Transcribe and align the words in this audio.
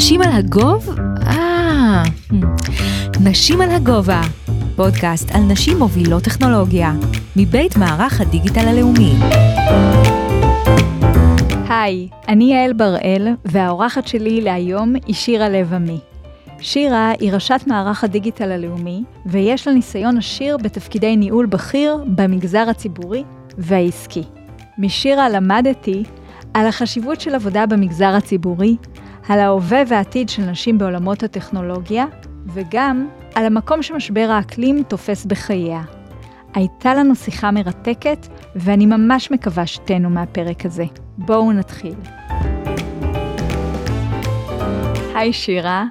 נשים 0.00 0.22
על 0.22 0.32
הגוב? 0.32 0.98
אה, 1.26 2.02
נשים 3.24 3.60
על 3.60 3.70
הגובה, 3.70 4.20
פודקאסט 4.76 5.30
על 5.34 5.42
נשים 5.42 5.78
מובילות 5.78 6.22
טכנולוגיה, 6.22 6.92
מבית 7.36 7.76
מערך 7.76 8.20
הדיגיטל 8.20 8.68
הלאומי. 8.68 9.12
היי, 11.68 12.08
אני 12.28 12.54
יעל 12.54 12.72
בראל, 12.72 13.28
והאורחת 13.44 14.06
שלי 14.06 14.40
להיום 14.40 14.94
היא 15.06 15.14
שירה 15.14 15.48
לב 15.48 15.74
עמי. 15.74 15.98
שירה 16.60 17.12
היא 17.20 17.32
ראשת 17.32 17.60
מערך 17.66 18.04
הדיגיטל 18.04 18.52
הלאומי, 18.52 19.02
ויש 19.26 19.68
לה 19.68 19.74
ניסיון 19.74 20.18
עשיר 20.18 20.56
בתפקידי 20.56 21.16
ניהול 21.16 21.46
בכיר 21.46 22.04
במגזר 22.06 22.64
הציבורי 22.70 23.24
והעסקי. 23.58 24.22
משירה 24.78 25.28
למדתי 25.28 26.02
על 26.54 26.66
החשיבות 26.66 27.20
של 27.20 27.34
עבודה 27.34 27.66
במגזר 27.66 28.14
הציבורי, 28.16 28.76
על 29.30 29.40
ההווה 29.40 29.82
והעתיד 29.88 30.28
של 30.28 30.42
נשים 30.42 30.78
בעולמות 30.78 31.22
הטכנולוגיה, 31.22 32.04
וגם 32.46 33.08
על 33.34 33.46
המקום 33.46 33.82
שמשבר 33.82 34.28
האקלים 34.30 34.82
תופס 34.82 35.24
בחייה. 35.24 35.82
הייתה 36.54 36.94
לנו 36.94 37.14
שיחה 37.14 37.50
מרתקת, 37.50 38.26
ואני 38.56 38.86
ממש 38.86 39.30
מקווה 39.30 39.66
שתהנו 39.66 40.10
מהפרק 40.10 40.66
הזה. 40.66 40.84
בואו 41.18 41.52
נתחיל. 41.52 41.94
היי 45.14 45.32
שירה. 45.32 45.84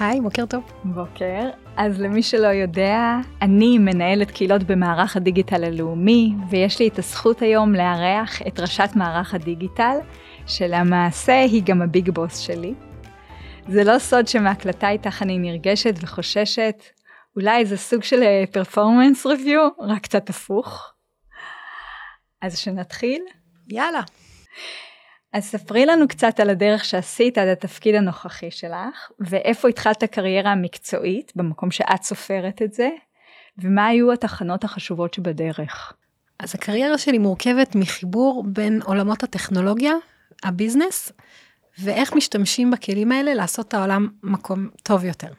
היי, 0.00 0.20
בוקר 0.20 0.46
טוב. 0.46 0.62
בוקר. 0.84 1.48
אז 1.76 2.00
למי 2.00 2.22
שלא 2.22 2.46
יודע, 2.46 3.16
אני 3.42 3.78
מנהלת 3.78 4.30
קהילות 4.30 4.62
במערך 4.62 5.16
הדיגיטל 5.16 5.64
הלאומי, 5.64 6.34
ויש 6.50 6.78
לי 6.80 6.88
את 6.88 6.98
הזכות 6.98 7.42
היום 7.42 7.74
לארח 7.74 8.42
את 8.42 8.60
ראשת 8.60 8.90
מערך 8.94 9.34
הדיגיטל, 9.34 9.96
שלמעשה 10.46 11.40
היא 11.40 11.62
גם 11.64 11.82
הביג 11.82 12.10
בוס 12.10 12.38
שלי. 12.38 12.74
זה 13.68 13.84
לא 13.84 13.98
סוד 13.98 14.28
שמהקלטה 14.28 14.90
איתך 14.90 15.22
אני 15.22 15.38
נרגשת 15.38 15.94
וחוששת, 16.00 16.82
אולי 17.36 17.66
זה 17.66 17.76
סוג 17.76 18.02
של 18.02 18.22
פרפורמנס 18.52 19.26
ריוויו, 19.26 19.68
רק 19.80 20.02
קצת 20.02 20.30
הפוך. 20.30 20.92
אז 22.42 22.58
שנתחיל? 22.58 23.22
יאללה. 23.68 24.00
אז 25.32 25.44
ספרי 25.44 25.86
לנו 25.86 26.08
קצת 26.08 26.40
על 26.40 26.50
הדרך 26.50 26.84
שעשית 26.84 27.38
עד 27.38 27.48
התפקיד 27.48 27.94
הנוכחי 27.94 28.50
שלך, 28.50 29.10
ואיפה 29.20 29.68
התחלת 29.68 30.02
הקריירה 30.02 30.52
המקצועית, 30.52 31.32
במקום 31.36 31.70
שאת 31.70 32.02
סופרת 32.02 32.62
את 32.62 32.72
זה, 32.72 32.88
ומה 33.58 33.86
היו 33.86 34.12
התחנות 34.12 34.64
החשובות 34.64 35.14
שבדרך. 35.14 35.92
אז 36.38 36.54
הקריירה 36.54 36.98
שלי 36.98 37.18
מורכבת 37.18 37.74
מחיבור 37.74 38.44
בין 38.46 38.80
עולמות 38.84 39.22
הטכנולוגיה, 39.22 39.92
הביזנס, 40.44 41.12
ואיך 41.78 42.12
משתמשים 42.12 42.70
בכלים 42.70 43.12
האלה 43.12 43.34
לעשות 43.34 43.68
את 43.68 43.74
העולם 43.74 44.08
מקום 44.22 44.68
טוב 44.82 45.04
יותר. 45.04 45.32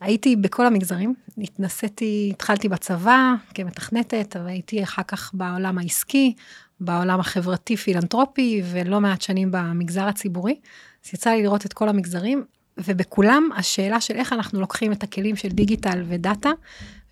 הייתי 0.00 0.36
בכל 0.36 0.66
המגזרים, 0.66 1.14
התנסיתי, 1.38 2.28
התחלתי 2.34 2.68
בצבא 2.68 3.32
כמתכנתת, 3.54 4.36
והייתי 4.44 4.82
אחר 4.82 5.02
כך 5.02 5.30
בעולם 5.34 5.78
העסקי, 5.78 6.34
בעולם 6.80 7.20
החברתי-פילנטרופי, 7.20 8.62
ולא 8.64 9.00
מעט 9.00 9.22
שנים 9.22 9.48
במגזר 9.50 10.06
הציבורי. 10.08 10.56
אז 11.04 11.14
יצא 11.14 11.30
לי 11.30 11.42
לראות 11.42 11.66
את 11.66 11.72
כל 11.72 11.88
המגזרים, 11.88 12.44
ובכולם 12.78 13.48
השאלה 13.56 14.00
של 14.00 14.14
איך 14.14 14.32
אנחנו 14.32 14.60
לוקחים 14.60 14.92
את 14.92 15.02
הכלים 15.02 15.36
של 15.36 15.48
דיגיטל 15.48 16.04
ודאטה, 16.08 16.50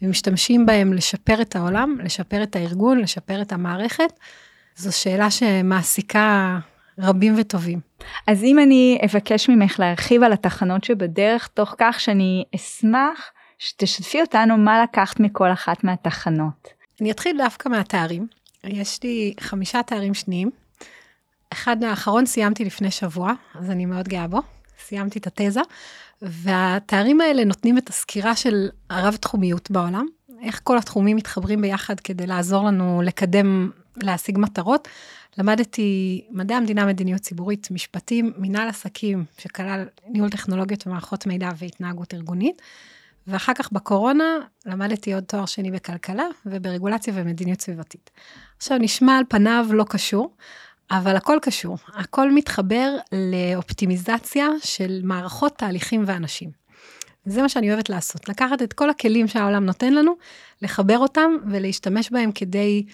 ומשתמשים 0.02 0.66
בהם 0.66 0.92
לשפר 0.92 1.42
את 1.42 1.56
העולם, 1.56 1.98
לשפר 2.04 2.42
את 2.42 2.56
הארגון, 2.56 2.98
לשפר 2.98 3.42
את 3.42 3.52
המערכת, 3.52 4.12
זו 4.76 4.97
שאלה 4.97 5.30
שמעסיקה 5.30 6.58
רבים 7.03 7.34
וטובים. 7.39 7.81
אז 8.27 8.45
אם 8.45 8.58
אני 8.58 8.98
אבקש 9.05 9.48
ממך 9.48 9.81
להרחיב 9.81 10.22
על 10.22 10.33
התחנות 10.33 10.84
שבדרך, 10.84 11.47
תוך 11.47 11.75
כך 11.78 12.00
שאני 12.00 12.44
אשמח 12.55 13.31
שתשתפי 13.59 14.20
אותנו 14.20 14.56
מה 14.56 14.83
לקחת 14.83 15.20
מכל 15.20 15.53
אחת 15.53 15.84
מהתחנות. 15.84 16.69
אני 17.00 17.10
אתחיל 17.10 17.38
דווקא 17.38 17.69
מהתארים. 17.69 18.26
יש 18.65 19.03
לי 19.03 19.34
חמישה 19.41 19.82
תארים 19.82 20.15
שניים. 20.15 20.50
אחד 21.53 21.84
האחרון 21.84 22.26
סיימתי 22.26 22.65
לפני 22.65 22.91
שבוע, 22.91 23.32
אז 23.55 23.71
אני 23.71 23.87
מאוד 23.87 24.09
גאה 24.09 24.26
בו. 24.26 24.41
סיימתי 24.87 25.19
את 25.19 25.26
התזה, 25.26 25.60
והתארים 26.22 27.21
האלה 27.21 27.44
נותנים 27.44 27.78
את 27.78 27.88
הסקירה 27.88 28.37
של 28.37 28.69
הרב-תחומיות 28.91 29.71
בעולם, 29.71 30.06
איך 30.43 30.60
כל 30.65 30.78
התחומים 30.78 31.16
מתחברים 31.16 31.60
ביחד 31.60 32.00
כדי 32.00 32.26
לעזור 32.26 32.65
לנו 32.65 33.03
לקדם, 33.05 33.71
להשיג 33.97 34.38
מטרות. 34.38 34.88
למדתי 35.38 36.20
מדעי 36.31 36.56
המדינה, 36.56 36.87
מדיניות 36.87 37.20
ציבורית, 37.20 37.70
משפטים, 37.70 38.32
מנהל 38.37 38.69
עסקים, 38.69 39.25
שכלל 39.38 39.84
ניהול 40.06 40.31
טכנולוגיות 40.31 40.87
ומערכות 40.87 41.26
מידע 41.26 41.48
והתנהגות 41.56 42.15
ארגונית. 42.15 42.62
ואחר 43.26 43.54
כך 43.54 43.72
בקורונה 43.72 44.38
למדתי 44.66 45.15
עוד 45.15 45.25
תואר 45.25 45.47
שני 45.47 45.70
בכלכלה 45.70 46.26
וברגולציה 46.47 47.15
ומדיניות 47.16 47.60
סביבתית. 47.60 48.10
עכשיו 48.56 48.78
נשמע 48.78 49.19
על 49.19 49.25
פניו 49.28 49.66
לא 49.72 49.84
קשור, 49.88 50.34
אבל 50.91 51.16
הכל 51.16 51.38
קשור, 51.43 51.78
הכל 51.94 52.32
מתחבר 52.32 52.97
לאופטימיזציה 53.12 54.49
של 54.62 55.00
מערכות, 55.04 55.59
תהליכים 55.59 56.04
ואנשים. 56.06 56.50
זה 57.25 57.43
מה 57.43 57.49
שאני 57.49 57.70
אוהבת 57.70 57.88
לעשות, 57.88 58.28
לקחת 58.28 58.62
את 58.62 58.72
כל 58.72 58.91
הכלים 58.91 59.28
שהעולם 59.28 59.64
נותן 59.66 59.94
לנו, 59.94 60.16
לחבר 60.62 60.99
אותם 60.99 61.31
ולהשתמש 61.50 62.10
בהם 62.10 62.32
כדי 62.32 62.84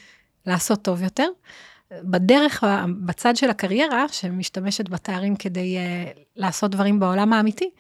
לעשות 0.47 0.83
טוב 0.83 1.03
יותר. 1.03 1.29
בדרך, 1.93 2.65
בצד 3.05 3.37
של 3.37 3.51
הקריירה, 3.51 4.09
שמשתמשת 4.09 4.89
בתארים 4.89 5.37
כדי 5.37 5.77
uh, 5.77 6.19
לעשות 6.37 6.71
דברים 6.71 7.01
בעולם 7.01 7.33
האמיתי, 7.33 7.71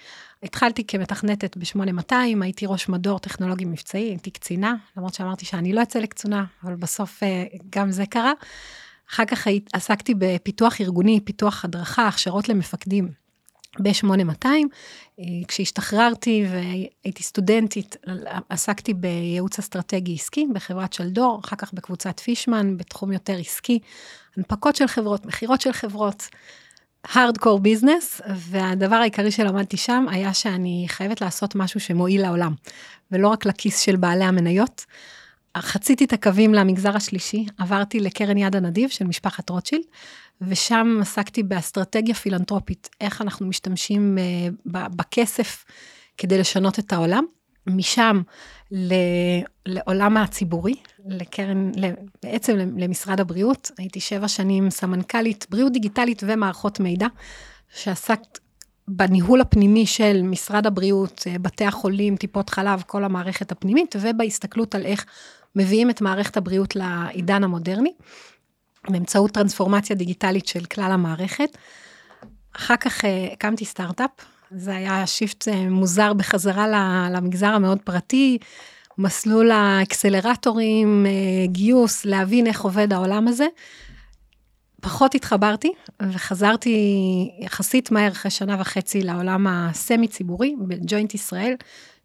התחלתי 0.42 0.86
כמתכנתת 0.86 1.56
ב-8200, 1.56 2.14
הייתי 2.42 2.66
ראש 2.66 2.88
מדור 2.88 3.18
טכנולוגי 3.18 3.64
מבצעי, 3.64 4.02
הייתי 4.02 4.30
קצינה, 4.30 4.74
למרות 4.96 5.14
שאמרתי 5.14 5.44
שאני 5.44 5.72
לא 5.72 5.82
אצא 5.82 5.98
לקצונה, 5.98 6.44
אבל 6.64 6.74
בסוף 6.74 7.22
uh, 7.22 7.56
גם 7.70 7.90
זה 7.90 8.06
קרה. 8.06 8.32
אחר 9.10 9.24
כך 9.24 9.46
עסקתי 9.72 10.14
בפיתוח 10.18 10.80
ארגוני, 10.80 11.20
פיתוח 11.20 11.64
הדרכה, 11.64 12.08
הכשרות 12.08 12.48
למפקדים 12.48 13.08
ב-8200. 13.80 14.46
אה, 15.20 15.24
כשהשתחררתי 15.48 16.46
והייתי 16.50 17.22
סטודנטית, 17.22 17.96
עסקתי 18.48 18.94
בייעוץ 18.94 19.58
אסטרטגי 19.58 20.14
עסקי 20.14 20.46
בחברת 20.54 20.92
שלדור, 20.92 21.40
אחר 21.44 21.56
כך 21.56 21.72
בקבוצת 21.72 22.20
פישמן, 22.20 22.76
בתחום 22.76 23.12
יותר 23.12 23.36
עסקי, 23.38 23.78
הנפקות 24.36 24.76
של 24.76 24.86
חברות, 24.86 25.26
מכירות 25.26 25.60
של 25.60 25.72
חברות, 25.72 26.28
הארדקור 27.04 27.58
ביזנס, 27.58 28.20
והדבר 28.36 28.96
העיקרי 28.96 29.30
שלמדתי 29.30 29.76
שם 29.76 30.06
היה 30.10 30.34
שאני 30.34 30.84
חייבת 30.88 31.20
לעשות 31.20 31.54
משהו 31.54 31.80
שמועיל 31.80 32.22
לעולם, 32.22 32.54
ולא 33.12 33.28
רק 33.28 33.46
לכיס 33.46 33.80
של 33.80 33.96
בעלי 33.96 34.24
המניות. 34.24 34.84
חציתי 35.56 36.04
את 36.04 36.12
הקווים 36.12 36.54
למגזר 36.54 36.96
השלישי, 36.96 37.46
עברתי 37.58 38.00
לקרן 38.00 38.36
יד 38.36 38.56
הנדיב 38.56 38.90
של 38.90 39.04
משפחת 39.04 39.50
רוטשילד, 39.50 39.84
ושם 40.40 40.98
עסקתי 41.00 41.42
באסטרטגיה 41.42 42.14
פילנטרופית, 42.14 42.88
איך 43.00 43.22
אנחנו 43.22 43.46
משתמשים 43.46 44.18
uh, 44.18 44.78
בכסף 44.88 45.64
כדי 46.18 46.38
לשנות 46.38 46.78
את 46.78 46.92
העולם. 46.92 47.24
משם 47.70 48.22
ל, 48.72 48.94
לעולם 49.66 50.16
הציבורי, 50.16 50.74
לקרן, 51.06 51.70
בעצם 52.22 52.56
למשרד 52.76 53.20
הבריאות. 53.20 53.70
הייתי 53.78 54.00
שבע 54.00 54.28
שנים 54.28 54.70
סמנכ"לית 54.70 55.46
בריאות 55.50 55.72
דיגיטלית 55.72 56.22
ומערכות 56.26 56.80
מידע, 56.80 57.06
שעסקת 57.74 58.38
בניהול 58.88 59.40
הפנימי 59.40 59.86
של 59.86 60.22
משרד 60.22 60.66
הבריאות, 60.66 61.24
אה, 61.26 61.38
בתי 61.38 61.64
החולים, 61.64 62.16
טיפות 62.16 62.50
חלב, 62.50 62.82
כל 62.86 63.04
המערכת 63.04 63.52
הפנימית, 63.52 63.96
ובהסתכלות 64.00 64.74
על 64.74 64.84
איך 64.84 65.04
מביאים 65.56 65.90
את 65.90 66.00
מערכת 66.00 66.36
הבריאות 66.36 66.76
לעידן 66.76 67.44
המודרני, 67.44 67.92
באמצעות 68.88 69.30
טרנספורמציה 69.30 69.96
דיגיטלית 69.96 70.46
של 70.46 70.64
כלל 70.64 70.90
המערכת. 70.92 71.56
אחר 72.56 72.76
כך 72.76 73.04
אה, 73.04 73.28
הקמתי 73.32 73.64
סטארט-אפ, 73.64 74.10
זה 74.50 74.76
היה 74.76 75.06
shift 75.06 75.48
אה, 75.48 75.68
מוזר 75.70 76.12
בחזרה 76.12 76.66
למגזר 77.10 77.46
המאוד 77.46 77.78
פרטי, 77.84 78.38
מסלול 78.98 79.50
האקסלרטורים, 79.50 81.06
אה, 81.06 81.46
גיוס, 81.46 82.04
להבין 82.04 82.46
איך 82.46 82.60
עובד 82.60 82.92
העולם 82.92 83.28
הזה. 83.28 83.46
פחות 84.80 85.14
התחברתי 85.14 85.72
וחזרתי 86.02 86.78
יחסית 87.40 87.90
מהר 87.90 88.12
אחרי 88.12 88.30
שנה 88.30 88.56
וחצי 88.60 89.02
לעולם 89.02 89.46
הסמי-ציבורי 89.46 90.54
בג'וינט 90.68 91.14
ישראל, 91.14 91.54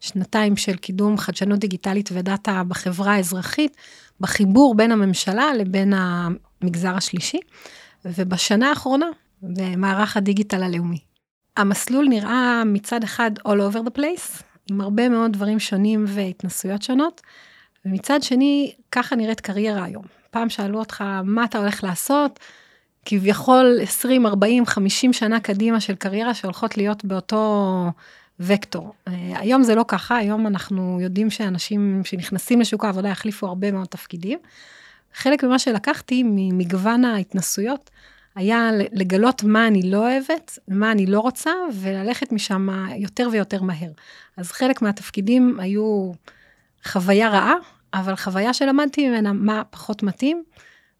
שנתיים 0.00 0.56
של 0.56 0.76
קידום 0.76 1.18
חדשנות 1.18 1.58
דיגיטלית 1.58 2.10
ודאטה 2.12 2.62
בחברה 2.68 3.14
האזרחית, 3.14 3.76
בחיבור 4.20 4.74
בין 4.74 4.92
הממשלה 4.92 5.54
לבין 5.54 5.92
המגזר 6.64 6.96
השלישי, 6.96 7.38
ובשנה 8.04 8.68
האחרונה 8.68 9.06
במערך 9.42 10.16
הדיגיטל 10.16 10.62
הלאומי. 10.62 10.98
המסלול 11.56 12.06
נראה 12.08 12.62
מצד 12.66 13.04
אחד 13.04 13.30
all 13.38 13.72
over 13.72 13.78
the 13.86 13.98
place, 13.98 14.42
עם 14.70 14.80
הרבה 14.80 15.08
מאוד 15.08 15.32
דברים 15.32 15.58
שונים 15.58 16.04
והתנסויות 16.08 16.82
שונות, 16.82 17.20
ומצד 17.84 18.22
שני, 18.22 18.72
ככה 18.92 19.16
נראית 19.16 19.40
קריירה 19.40 19.84
היום. 19.84 20.04
פעם 20.30 20.48
שאלו 20.48 20.78
אותך, 20.78 21.04
מה 21.24 21.44
אתה 21.44 21.58
הולך 21.58 21.84
לעשות? 21.84 22.40
כביכול 23.04 23.78
20, 23.82 24.26
40, 24.26 24.66
50 24.66 25.12
שנה 25.12 25.40
קדימה 25.40 25.80
של 25.80 25.94
קריירה 25.94 26.34
שהולכות 26.34 26.76
להיות 26.76 27.04
באותו 27.04 27.90
וקטור. 28.40 28.92
אה, 29.08 29.12
היום 29.34 29.62
זה 29.62 29.74
לא 29.74 29.84
ככה, 29.88 30.16
היום 30.16 30.46
אנחנו 30.46 30.98
יודעים 31.00 31.30
שאנשים 31.30 32.00
שנכנסים 32.04 32.60
לשוק 32.60 32.84
העבודה 32.84 33.08
יחליפו 33.08 33.46
הרבה 33.46 33.72
מאוד 33.72 33.86
תפקידים. 33.86 34.38
חלק 35.14 35.44
ממה 35.44 35.58
שלקחתי 35.58 36.22
ממגוון 36.26 37.04
ההתנסויות 37.04 37.90
היה 38.34 38.70
לגלות 38.92 39.42
מה 39.42 39.66
אני 39.66 39.90
לא 39.90 39.98
אוהבת, 39.98 40.58
מה 40.68 40.92
אני 40.92 41.06
לא 41.06 41.20
רוצה, 41.20 41.50
וללכת 41.72 42.32
משם 42.32 42.68
יותר 42.96 43.28
ויותר 43.32 43.62
מהר. 43.62 43.90
אז 44.36 44.52
חלק 44.52 44.82
מהתפקידים 44.82 45.60
היו 45.60 46.12
חוויה 46.84 47.28
רעה, 47.28 47.54
אבל 47.94 48.16
חוויה 48.16 48.54
שלמדתי 48.54 49.08
ממנה 49.08 49.32
מה 49.32 49.62
פחות 49.70 50.02
מתאים, 50.02 50.44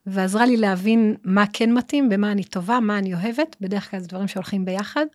ועזרה 0.07 0.47
לי 0.47 0.57
להבין 0.57 1.17
מה 1.25 1.45
כן 1.53 1.73
מתאים, 1.73 2.09
במה 2.09 2.33
אני 2.33 2.45
טובה, 2.45 2.81
מה 2.81 2.99
אני 2.99 3.15
אוהבת, 3.15 3.57
בדרך 3.61 3.91
כלל 3.91 4.01
זה 4.01 4.09
דברים 4.09 4.29
שהולכים 4.29 4.65
ביחד, 4.65 5.07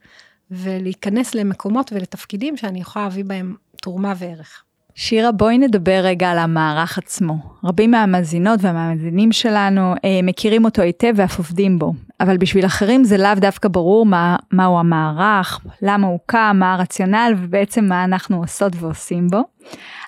ולהיכנס 0.52 1.36
למקומות 1.36 1.94
ולתפקידים 1.94 2.58
שאני 2.58 2.80
יכולה 2.80 3.06
להביא 3.06 3.24
בהם 3.24 3.56
תרומה 3.82 4.14
וערך. 4.18 4.64
שירה, 4.96 5.32
בואי 5.32 5.58
נדבר 5.58 6.00
רגע 6.04 6.32
על 6.32 6.38
המערך 6.38 6.98
עצמו. 6.98 7.49
רבים 7.64 7.92
מהמאזינות 7.92 8.60
והמאזינים 8.64 9.32
שלנו 9.32 9.94
אה, 10.06 10.20
מכירים 10.24 10.66
אותו 10.66 10.82
היטב 10.82 11.14
ואף 11.16 11.38
עובדים 11.38 11.80
בו, 11.80 11.94
אבל 12.20 12.38
בשביל 12.38 12.66
אחרים 12.66 13.04
זה 13.04 13.18
לאו 13.18 13.36
דווקא 13.36 13.70
ברור 13.70 14.06
מה, 14.06 14.36
מהו 14.52 14.80
המערך, 14.80 15.60
למה 15.82 16.08
הוא 16.08 16.20
קם, 16.26 16.58
מה 16.60 16.74
הרציונל 16.74 17.34
ובעצם 17.38 17.86
מה 17.86 18.04
אנחנו 18.04 18.38
עושות 18.38 18.74
ועושים 18.76 19.28
בו. 19.28 19.42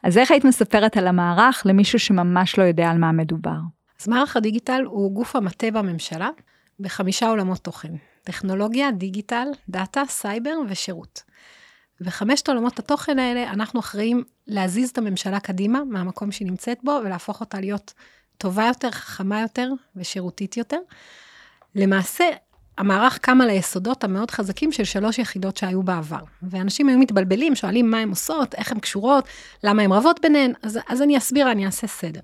אז 0.03 0.17
איך 0.17 0.31
היית 0.31 0.45
מספרת 0.45 0.97
על 0.97 1.07
המערך 1.07 1.61
למישהו 1.65 1.99
שממש 1.99 2.59
לא 2.59 2.63
יודע 2.63 2.89
על 2.89 2.97
מה 2.97 3.11
מדובר? 3.11 3.57
אז 4.01 4.07
מערך 4.07 4.37
הדיגיטל 4.37 4.81
הוא 4.85 5.11
גוף 5.11 5.35
המטה 5.35 5.71
בממשלה 5.71 6.29
בחמישה 6.79 7.29
עולמות 7.29 7.57
תוכן, 7.57 7.93
טכנולוגיה, 8.23 8.91
דיגיטל, 8.91 9.47
דאטה, 9.69 10.01
סייבר 10.07 10.53
ושירות. 10.69 11.30
בחמשת 12.01 12.49
עולמות 12.49 12.79
התוכן 12.79 13.19
האלה 13.19 13.49
אנחנו 13.49 13.79
אחראים 13.79 14.23
להזיז 14.47 14.89
את 14.89 14.97
הממשלה 14.97 15.39
קדימה 15.39 15.83
מהמקום 15.83 16.31
שהיא 16.31 16.47
נמצאת 16.47 16.77
בו 16.83 16.99
ולהפוך 17.05 17.39
אותה 17.39 17.59
להיות 17.59 17.93
טובה 18.37 18.65
יותר, 18.67 18.91
חכמה 18.91 19.41
יותר 19.41 19.69
ושירותית 19.95 20.57
יותר. 20.57 20.79
למעשה, 21.75 22.25
המערך 22.77 23.17
קם 23.17 23.41
על 23.41 23.49
היסודות 23.49 24.03
המאוד 24.03 24.31
חזקים 24.31 24.71
של 24.71 24.83
שלוש 24.83 25.19
יחידות 25.19 25.57
שהיו 25.57 25.83
בעבר. 25.83 26.23
ואנשים 26.41 26.89
היו 26.89 26.97
מתבלבלים, 26.99 27.55
שואלים 27.55 27.91
מה 27.91 27.99
הן 27.99 28.09
עושות, 28.09 28.55
איך 28.55 28.71
הן 28.71 28.79
קשורות, 28.79 29.27
למה 29.63 29.81
הן 29.81 29.91
רבות 29.91 30.19
ביניהן, 30.21 30.53
אז, 30.63 30.79
אז 30.87 31.01
אני 31.01 31.17
אסביר, 31.17 31.51
אני 31.51 31.65
אעשה 31.65 31.87
סדר. 31.87 32.19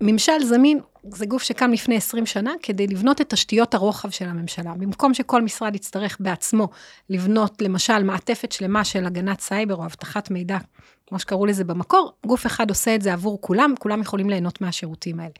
ממשל 0.00 0.44
זמין 0.44 0.80
זה 1.02 1.26
גוף 1.26 1.42
שקם 1.42 1.72
לפני 1.72 1.96
20 1.96 2.26
שנה 2.26 2.52
כדי 2.62 2.86
לבנות 2.86 3.20
את 3.20 3.30
תשתיות 3.30 3.74
הרוחב 3.74 4.10
של 4.10 4.28
הממשלה. 4.28 4.74
במקום 4.74 5.14
שכל 5.14 5.42
משרד 5.42 5.74
יצטרך 5.74 6.16
בעצמו 6.20 6.68
לבנות, 7.10 7.62
למשל, 7.62 8.02
מעטפת 8.02 8.52
שלמה 8.52 8.84
של 8.84 9.06
הגנת 9.06 9.40
סייבר 9.40 9.74
או 9.74 9.84
אבטחת 9.84 10.30
מידע, 10.30 10.58
כמו 11.06 11.18
שקראו 11.18 11.46
לזה 11.46 11.64
במקור, 11.64 12.12
גוף 12.26 12.46
אחד 12.46 12.70
עושה 12.70 12.94
את 12.94 13.02
זה 13.02 13.12
עבור 13.12 13.38
כולם, 13.40 13.74
כולם 13.78 14.00
יכולים 14.00 14.30
ליהנות 14.30 14.60
מהשירותים 14.60 15.20
האלה. 15.20 15.32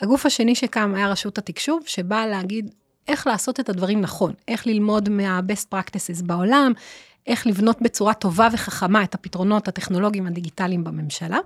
הגוף 0.00 0.26
השני 0.26 0.54
שקם 0.54 0.94
היה 0.94 1.08
רשות 1.08 1.38
התקשוב, 1.38 1.82
שבא 1.86 2.26
להגיד 2.26 2.70
איך 3.08 3.26
לעשות 3.26 3.60
את 3.60 3.68
הדברים 3.68 4.00
נכון, 4.00 4.32
איך 4.48 4.66
ללמוד 4.66 5.08
מה-best 5.08 5.74
practices 5.74 6.24
בעולם, 6.24 6.72
איך 7.26 7.46
לבנות 7.46 7.82
בצורה 7.82 8.14
טובה 8.14 8.48
וחכמה 8.52 9.02
את 9.02 9.14
הפתרונות 9.14 9.68
הטכנולוגיים 9.68 10.26
הדיגיטליים 10.26 10.84
בממשלה. 10.84 11.38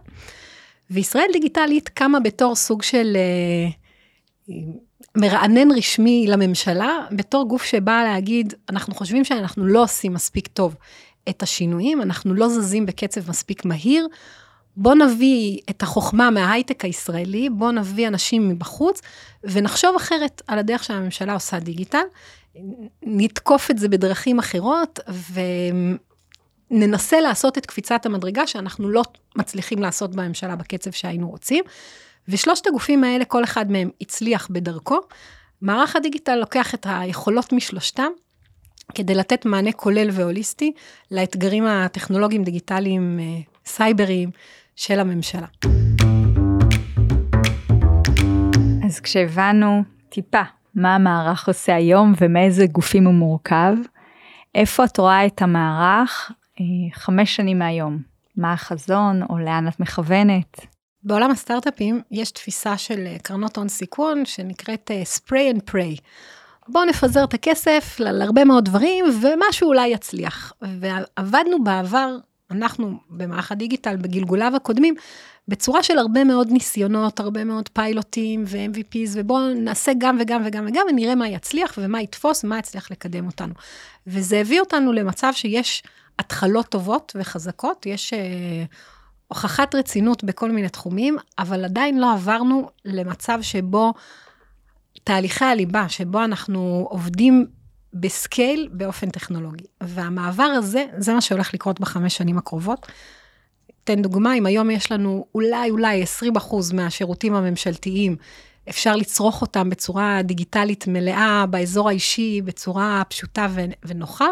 וישראל 0.91 1.27
דיגיטלית 1.33 1.89
קמה 1.89 2.21
בתור 2.21 2.57
סוג 2.57 2.83
של 2.83 3.17
אה, 3.17 3.71
מרענן 5.17 5.73
רשמי 5.73 6.27
לממשלה, 6.29 7.07
בתור 7.13 7.49
גוף 7.49 7.65
שבא 7.65 8.03
להגיד, 8.05 8.55
אנחנו 8.71 8.95
חושבים 8.95 9.25
שאנחנו 9.25 9.67
לא 9.67 9.83
עושים 9.83 10.15
מספיק 10.15 10.47
טוב 10.47 10.77
את 11.29 11.43
השינויים, 11.43 12.03
אנחנו 12.03 12.35
לא 12.35 12.49
זזים 12.49 12.87
בקצב 12.87 13.31
מספיק 13.31 13.65
מהיר, 13.65 14.07
בוא 14.77 14.95
נביא 14.95 15.59
את 15.71 15.83
החוכמה 15.83 16.31
מההייטק 16.31 16.85
הישראלי, 16.85 17.51
בוא 17.51 17.73
נביא 17.73 18.09
אנשים 18.09 18.49
מבחוץ, 18.49 19.01
ונחשוב 19.45 19.97
אחרת 19.97 20.43
על 20.47 20.59
הדרך 20.59 20.85
שהממשלה 20.85 21.33
עושה 21.33 21.59
דיגיטל. 21.59 22.05
נתקוף 23.03 23.71
את 23.71 23.79
זה 23.79 23.89
בדרכים 23.89 24.39
אחרות, 24.39 25.01
וננסה 26.71 27.21
לעשות 27.21 27.59
את 27.59 27.67
קפיצת 27.67 28.07
המדרגה 28.07 28.47
שאנחנו 28.47 28.89
לא 28.89 29.03
מצליחים 29.37 29.79
לעשות 29.79 30.15
בממשלה 30.15 30.57
בקצב 30.57 30.91
שהיינו 30.91 31.31
רוצים. 31.31 31.65
ושלושת 32.29 32.67
הגופים 32.67 33.05
האלה, 33.05 33.25
כל 33.25 33.45
אחד 33.45 33.71
מהם 33.73 33.91
הצליח 34.01 34.49
בדרכו. 34.51 34.99
מערך 35.63 35.97
הדיגיטל 35.97 36.37
לוקח 36.37 36.75
את 36.75 36.87
היכולות 36.91 37.53
משלושתם, 37.53 38.09
כדי 38.95 39.15
לתת 39.15 39.45
מענה 39.45 39.73
כולל 39.73 40.09
והוליסטי 40.13 40.73
לאתגרים 41.11 41.67
הטכנולוגיים, 41.67 42.45
דיגיטליים, 42.45 43.19
אה, 43.21 43.41
סייבריים 43.67 44.31
של 44.77 45.01
הממשלה. 45.01 45.47
אז 48.87 49.01
כשהבנו 49.01 49.83
טיפה 50.09 50.43
מה 50.75 50.95
המערך 50.95 51.49
עושה 51.49 51.75
היום 51.75 52.13
ומאיזה 52.21 52.67
גופים 52.67 53.05
הוא 53.05 53.15
מורכב, 53.15 53.75
איפה 54.55 54.85
את 54.85 54.99
רואה 54.99 55.27
את 55.27 55.43
המערך 55.43 56.33
חמש 56.93 57.37
שנים 57.37 57.59
מהיום? 57.59 57.99
מה 58.37 58.53
החזון 58.53 59.23
או 59.31 59.39
לאן 59.39 59.69
את 59.69 59.81
מכוונת? 59.81 60.67
בעולם 61.03 61.31
הסטארט-אפים 61.31 62.01
יש 62.11 62.31
תפיסה 62.31 62.77
של 62.77 63.07
אה, 63.07 63.17
קרנות 63.23 63.57
הון 63.57 63.69
סיכון 63.69 64.25
שנקראת 64.25 64.91
אה, 64.91 65.03
spray 65.03 65.55
and 65.57 65.71
pray. 65.71 66.01
בואו 66.69 66.85
נפזר 66.85 67.25
את 67.25 67.35
הכסף 67.35 68.01
על 68.07 68.23
הרבה 68.23 68.45
מאוד 68.45 68.65
דברים 68.65 69.05
ומשהו 69.23 69.69
אולי 69.69 69.89
יצליח. 69.89 70.53
ועבדנו 70.62 71.65
בעבר, 71.65 72.17
אנחנו 72.51 72.93
במערך 73.11 73.53
הדיגיטל, 73.53 73.97
בגלגוליו 73.97 74.53
הקודמים, 74.57 74.95
בצורה 75.49 75.83
של 75.83 75.99
הרבה 75.99 76.25
מאוד 76.25 76.51
ניסיונות, 76.51 77.21
הרבה 77.21 77.45
מאוד 77.45 77.69
פיילוטים 77.69 78.45
ו-MVPs, 78.47 79.11
ובואו 79.12 79.55
נעשה 79.55 79.93
גם 79.99 80.17
וגם 80.21 80.43
וגם 80.45 80.67
וגם, 80.69 80.87
ונראה 80.89 81.15
מה 81.15 81.29
יצליח 81.29 81.75
ומה 81.79 82.03
יתפוס 82.03 82.45
ומה 82.45 82.59
יצליח 82.59 82.91
לקדם 82.91 83.27
אותנו. 83.27 83.55
וזה 84.07 84.41
הביא 84.41 84.61
אותנו 84.61 84.93
למצב 84.93 85.31
שיש 85.33 85.83
התחלות 86.21 86.67
טובות 86.67 87.17
וחזקות, 87.19 87.87
יש 87.87 88.13
אה, 88.13 88.65
הוכחת 89.29 89.75
רצינות 89.75 90.25
בכל 90.25 90.51
מיני 90.51 90.69
תחומים, 90.69 91.17
אבל 91.39 91.65
עדיין 91.65 91.99
לא 91.99 92.13
עברנו 92.13 92.69
למצב 92.85 93.39
שבו 93.43 93.95
תהליכי 95.05 95.45
הליבה, 95.45 95.89
שבו 95.89 96.25
אנחנו 96.25 96.87
עובדים 96.91 97.47
בסקייל 97.95 98.69
באופן 98.73 99.11
טכנולוגי. 99.11 99.65
והמעבר 99.81 100.43
הזה, 100.43 100.85
זה 100.99 101.15
מה 101.15 101.21
שהולך 101.21 101.55
לקרות 101.55 101.81
בחמש 101.81 102.17
שנים 102.17 102.39
הקרובות. 102.39 102.87
אתן 103.85 104.03
דוגמה, 104.03 104.35
אם 104.35 104.47
היום 104.47 104.71
יש 104.71 104.93
לנו 104.93 105.27
אולי, 105.35 105.71
אולי 105.71 106.03
20 106.03 106.37
אחוז 106.37 106.73
מהשירותים 106.73 107.35
הממשלתיים, 107.35 108.17
אפשר 108.69 108.97
לצרוך 108.97 109.43
אותם 109.43 109.71
בצורה 109.71 110.23
דיגיטלית 110.23 110.87
מלאה, 110.87 111.45
באזור 111.50 111.89
האישי, 111.89 112.43
בצורה 112.43 113.03
פשוטה 113.09 113.47
ונוחה, 113.85 114.29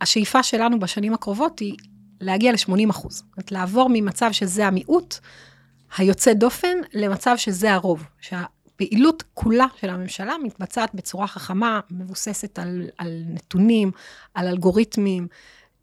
השאיפה 0.00 0.42
שלנו 0.42 0.80
בשנים 0.80 1.14
הקרובות 1.14 1.58
היא 1.58 1.76
להגיע 2.20 2.52
ל-80 2.52 2.90
אחוז. 2.90 3.16
זאת 3.16 3.24
אומרת, 3.36 3.52
לעבור 3.52 3.88
ממצב 3.92 4.32
שזה 4.32 4.66
המיעוט 4.66 5.14
היוצא 5.98 6.32
דופן, 6.32 6.76
למצב 6.94 7.34
שזה 7.36 7.74
הרוב. 7.74 8.04
שהפעילות 8.20 9.22
כולה 9.34 9.66
של 9.80 9.90
הממשלה 9.90 10.34
מתבצעת 10.44 10.94
בצורה 10.94 11.26
חכמה, 11.26 11.80
מבוססת 11.90 12.58
על, 12.58 12.86
על 12.98 13.22
נתונים, 13.26 13.90
על 14.34 14.46
אלגוריתמים, 14.46 15.26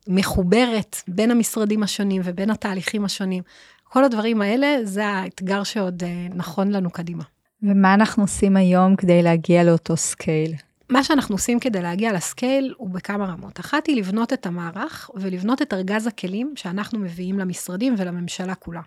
מחוברת 0.08 0.96
בין 1.08 1.32
המשרדים 1.32 1.84
השונים 1.84 2.22
ובין 2.26 2.50
התהליכים 2.50 3.06
השונים. 3.06 3.44
כל 3.84 4.04
הדברים 4.04 4.42
האלה, 4.42 4.78
זה 4.84 5.06
האתגר 5.06 5.64
שעוד 5.64 6.04
אה, 6.04 6.28
נכון 6.36 6.72
לנו 6.72 6.90
קדימה. 6.90 7.24
ומה 7.64 7.94
אנחנו 7.94 8.24
עושים 8.24 8.58
היום 8.58 8.96
כדי 8.96 9.22
להגיע 9.22 9.64
לאותו 9.64 9.98
scale? 9.98 10.54
מה 10.90 11.04
שאנחנו 11.04 11.36
עושים 11.36 11.60
כדי 11.60 11.82
להגיע 11.82 12.14
לסקייל 12.14 12.74
הוא 12.78 12.90
בכמה 12.90 13.26
רמות. 13.26 13.60
אחת 13.60 13.88
היא 13.88 13.96
לבנות 13.96 14.34
את 14.34 14.46
המערך 14.46 15.10
ולבנות 15.16 15.62
את 15.62 15.74
ארגז 15.74 16.08
הכלים 16.08 16.54
שאנחנו 16.56 17.00
מביאים 17.00 17.40
למשרדים 17.40 17.96
ולממשלה 17.98 18.56
כולה. 18.56 18.82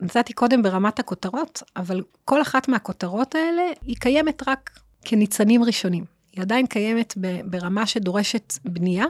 נצאתי 0.00 0.32
קודם 0.32 0.62
ברמת 0.62 0.98
הכותרות, 0.98 1.62
אבל 1.76 2.02
כל 2.24 2.42
אחת 2.42 2.68
מהכותרות 2.68 3.34
האלה 3.34 3.62
היא 3.82 3.96
קיימת 3.96 4.48
רק 4.48 4.80
כניצנים 5.04 5.64
ראשונים. 5.64 6.04
היא 6.32 6.42
עדיין 6.42 6.66
קיימת 6.66 7.14
ברמה 7.44 7.86
שדורשת 7.86 8.54
בנייה 8.64 9.04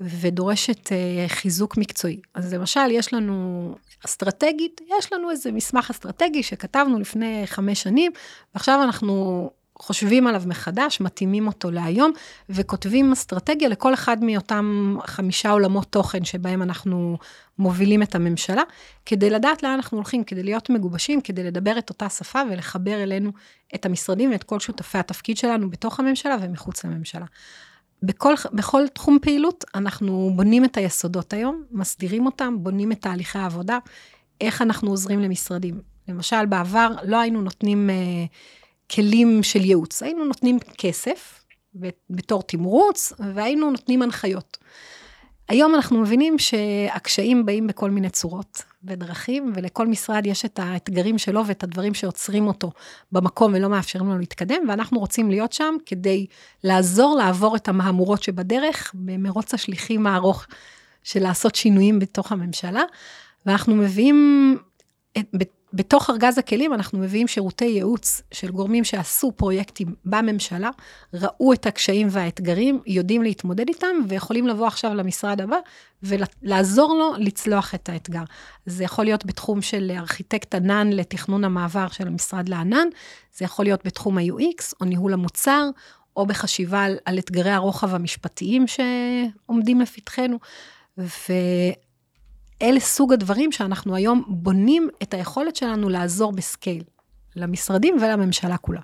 ודורשת 0.00 0.86
uh, 0.86 0.90
חיזוק 1.28 1.76
מקצועי. 1.76 2.20
אז 2.34 2.54
למשל, 2.54 2.90
יש 2.90 3.12
לנו 3.12 3.74
אסטרטגית, 4.06 4.80
יש 4.98 5.12
לנו 5.12 5.30
איזה 5.30 5.52
מסמך 5.52 5.90
אסטרטגי 5.90 6.42
שכתבנו 6.42 6.98
לפני 6.98 7.42
חמש 7.46 7.82
שנים, 7.82 8.12
ועכשיו 8.54 8.82
אנחנו 8.82 9.50
חושבים 9.78 10.26
עליו 10.26 10.42
מחדש, 10.46 11.00
מתאימים 11.00 11.46
אותו 11.46 11.70
להיום, 11.70 12.12
וכותבים 12.48 13.12
אסטרטגיה 13.12 13.68
לכל 13.68 13.94
אחד 13.94 14.24
מאותם 14.24 14.96
חמישה 15.06 15.50
עולמות 15.50 15.86
תוכן 15.90 16.24
שבהם 16.24 16.62
אנחנו 16.62 17.18
מובילים 17.58 18.02
את 18.02 18.14
הממשלה, 18.14 18.62
כדי 19.06 19.30
לדעת 19.30 19.62
לאן 19.62 19.72
אנחנו 19.72 19.98
הולכים, 19.98 20.24
כדי 20.24 20.42
להיות 20.42 20.70
מגובשים, 20.70 21.20
כדי 21.20 21.42
לדבר 21.42 21.78
את 21.78 21.90
אותה 21.90 22.08
שפה 22.08 22.40
ולחבר 22.50 23.02
אלינו 23.02 23.30
את 23.74 23.86
המשרדים 23.86 24.30
ואת 24.32 24.42
כל 24.42 24.60
שותפי 24.60 24.98
התפקיד 24.98 25.36
שלנו 25.36 25.70
בתוך 25.70 26.00
הממשלה 26.00 26.36
ומחוץ 26.40 26.84
לממשלה. 26.84 27.26
בכל, 28.02 28.34
בכל 28.52 28.88
תחום 28.88 29.18
פעילות 29.22 29.64
אנחנו 29.74 30.32
בונים 30.36 30.64
את 30.64 30.76
היסודות 30.76 31.32
היום, 31.32 31.62
מסדירים 31.70 32.26
אותם, 32.26 32.56
בונים 32.60 32.92
את 32.92 33.00
תהליכי 33.00 33.38
העבודה, 33.38 33.78
איך 34.40 34.62
אנחנו 34.62 34.90
עוזרים 34.90 35.20
למשרדים. 35.20 35.80
למשל, 36.08 36.46
בעבר 36.46 36.88
לא 37.04 37.20
היינו 37.20 37.42
נותנים 37.42 37.90
אה, 37.90 37.94
כלים 38.94 39.42
של 39.42 39.64
ייעוץ, 39.64 40.02
היינו 40.02 40.24
נותנים 40.24 40.58
כסף 40.78 41.44
בתור 42.10 42.42
תמרוץ, 42.42 43.12
והיינו 43.34 43.70
נותנים 43.70 44.02
הנחיות. 44.02 44.58
היום 45.48 45.74
אנחנו 45.74 46.00
מבינים 46.00 46.38
שהקשיים 46.38 47.46
באים 47.46 47.66
בכל 47.66 47.90
מיני 47.90 48.10
צורות 48.10 48.62
ודרכים, 48.84 49.52
ולכל 49.54 49.86
משרד 49.86 50.26
יש 50.26 50.44
את 50.44 50.58
האתגרים 50.58 51.18
שלו 51.18 51.46
ואת 51.46 51.64
הדברים 51.64 51.94
שעוצרים 51.94 52.46
אותו 52.46 52.70
במקום 53.12 53.52
ולא 53.54 53.68
מאפשרים 53.68 54.08
לנו 54.08 54.18
להתקדם, 54.18 54.68
ואנחנו 54.68 54.98
רוצים 54.98 55.30
להיות 55.30 55.52
שם 55.52 55.74
כדי 55.86 56.26
לעזור 56.64 57.16
לעבור 57.16 57.56
את 57.56 57.68
המהמורות 57.68 58.22
שבדרך, 58.22 58.92
במרוץ 58.94 59.54
השליחים 59.54 60.06
הארוך 60.06 60.46
של 61.02 61.22
לעשות 61.22 61.54
שינויים 61.54 61.98
בתוך 61.98 62.32
הממשלה. 62.32 62.82
ואנחנו 63.46 63.74
מביאים 63.74 64.58
את, 65.18 65.26
בתוך 65.76 66.10
ארגז 66.10 66.38
הכלים 66.38 66.74
אנחנו 66.74 66.98
מביאים 66.98 67.28
שירותי 67.28 67.64
ייעוץ 67.64 68.22
של 68.32 68.50
גורמים 68.50 68.84
שעשו 68.84 69.32
פרויקטים 69.32 69.94
בממשלה, 70.04 70.70
ראו 71.14 71.52
את 71.52 71.66
הקשיים 71.66 72.08
והאתגרים, 72.10 72.80
יודעים 72.86 73.22
להתמודד 73.22 73.68
איתם, 73.68 73.96
ויכולים 74.08 74.46
לבוא 74.46 74.66
עכשיו 74.66 74.94
למשרד 74.94 75.40
הבא 75.40 75.56
ולעזור 76.02 76.94
לו 76.94 77.12
לצלוח 77.18 77.74
את 77.74 77.88
האתגר. 77.88 78.22
זה 78.66 78.84
יכול 78.84 79.04
להיות 79.04 79.26
בתחום 79.26 79.62
של 79.62 79.92
ארכיטקט 79.96 80.54
ענן 80.54 80.90
לתכנון 80.92 81.44
המעבר 81.44 81.88
של 81.88 82.06
המשרד 82.06 82.48
לענן, 82.48 82.88
זה 83.34 83.44
יכול 83.44 83.64
להיות 83.64 83.86
בתחום 83.86 84.18
ה-UX 84.18 84.72
או 84.80 84.86
ניהול 84.86 85.12
המוצר, 85.12 85.70
או 86.16 86.26
בחשיבה 86.26 86.84
על, 86.84 86.96
על 87.04 87.18
אתגרי 87.18 87.50
הרוחב 87.50 87.94
המשפטיים 87.94 88.64
שעומדים 88.66 89.80
לפתחנו. 89.80 90.38
אלה 92.64 92.80
סוג 92.80 93.12
הדברים 93.12 93.52
שאנחנו 93.52 93.96
היום 93.96 94.22
בונים 94.28 94.88
את 95.02 95.14
היכולת 95.14 95.56
שלנו 95.56 95.88
לעזור 95.88 96.32
בסקייל 96.32 96.82
למשרדים 97.36 97.96
ולממשלה 97.96 98.56
כולה. 98.56 98.80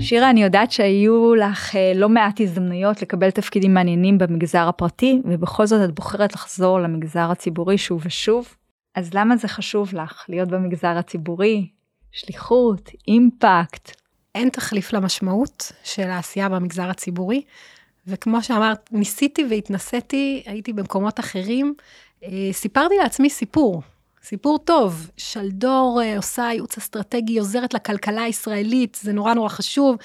שירה, 0.00 0.30
אני 0.30 0.42
יודעת 0.42 0.72
שהיו 0.72 1.34
לך 1.34 1.76
אה, 1.76 1.92
לא 1.94 2.08
מעט 2.08 2.40
הזדמנויות 2.40 3.02
לקבל 3.02 3.30
תפקידים 3.30 3.74
מעניינים 3.74 4.18
במגזר 4.18 4.68
הפרטי, 4.68 5.20
ובכל 5.24 5.66
זאת 5.66 5.88
את 5.88 5.94
בוחרת 5.94 6.34
לחזור 6.34 6.80
למגזר 6.80 7.30
הציבורי 7.30 7.78
שוב 7.78 8.02
ושוב. 8.04 8.54
אז 8.94 9.14
למה 9.14 9.36
זה 9.36 9.48
חשוב 9.48 9.94
לך 9.94 10.24
להיות 10.28 10.48
במגזר 10.48 10.98
הציבורי? 10.98 11.68
שליחות, 12.12 12.90
אימפקט. 13.08 13.96
אין 14.34 14.48
תחליף 14.48 14.92
למשמעות 14.92 15.72
של 15.84 16.10
העשייה 16.10 16.48
במגזר 16.48 16.90
הציבורי. 16.90 17.42
וכמו 18.06 18.42
שאמרת, 18.42 18.88
ניסיתי 18.92 19.44
והתנסיתי, 19.50 20.42
הייתי 20.46 20.72
במקומות 20.72 21.20
אחרים. 21.20 21.74
אה, 22.24 22.28
סיפרתי 22.52 22.94
לעצמי 23.02 23.30
סיפור, 23.30 23.82
סיפור 24.22 24.58
טוב. 24.58 25.10
שלדור 25.16 26.00
אה, 26.02 26.16
עושה 26.16 26.42
ייעוץ 26.42 26.78
אסטרטגי, 26.78 27.38
עוזרת 27.38 27.74
לכלכלה 27.74 28.22
הישראלית, 28.22 28.98
זה 29.02 29.12
נורא 29.12 29.34
נורא 29.34 29.48
חשוב. 29.48 29.96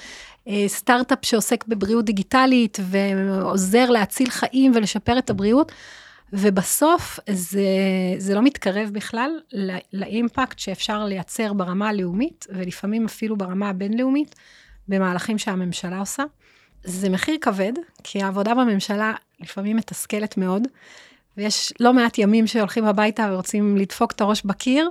אה, 0.48 0.64
סטארט-אפ 0.66 1.18
שעוסק 1.22 1.64
בבריאות 1.68 2.04
דיגיטלית 2.04 2.78
ועוזר 2.82 3.90
להציל 3.90 4.30
חיים 4.30 4.72
ולשפר 4.74 5.18
את 5.18 5.30
הבריאות. 5.30 5.72
ובסוף 6.32 7.18
זה, 7.30 7.60
זה 8.18 8.34
לא 8.34 8.42
מתקרב 8.42 8.90
בכלל 8.92 9.30
לאימפקט 9.92 10.58
שאפשר 10.58 11.04
לייצר 11.04 11.52
ברמה 11.52 11.88
הלאומית, 11.88 12.46
ולפעמים 12.50 13.04
אפילו 13.04 13.36
ברמה 13.36 13.68
הבינלאומית, 13.68 14.34
במהלכים 14.88 15.38
שהממשלה 15.38 15.98
עושה. 15.98 16.22
זה 16.84 17.08
מחיר 17.08 17.36
כבד, 17.40 17.72
כי 18.04 18.22
העבודה 18.22 18.54
בממשלה 18.54 19.12
לפעמים 19.40 19.76
מתסכלת 19.76 20.36
מאוד, 20.36 20.62
ויש 21.36 21.72
לא 21.80 21.92
מעט 21.92 22.18
ימים 22.18 22.46
שהולכים 22.46 22.84
הביתה 22.84 23.28
ורוצים 23.32 23.76
לדפוק 23.76 24.12
את 24.12 24.20
הראש 24.20 24.42
בקיר, 24.44 24.90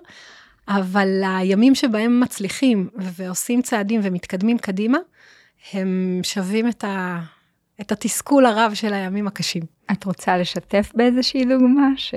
אבל 0.67 1.21
הימים 1.25 1.75
שבהם 1.75 2.19
מצליחים 2.19 2.89
ועושים 2.95 3.61
צעדים 3.61 4.01
ומתקדמים 4.03 4.57
קדימה, 4.57 4.97
הם 5.73 6.19
שווים 6.23 6.69
את, 6.69 6.83
ה... 6.83 7.19
את 7.81 7.91
התסכול 7.91 8.45
הרב 8.45 8.73
של 8.73 8.93
הימים 8.93 9.27
הקשים. 9.27 9.63
את 9.91 10.03
רוצה 10.03 10.37
לשתף 10.37 10.91
באיזושהי 10.95 11.45
דוגמה? 11.45 11.87
ש... 11.97 12.13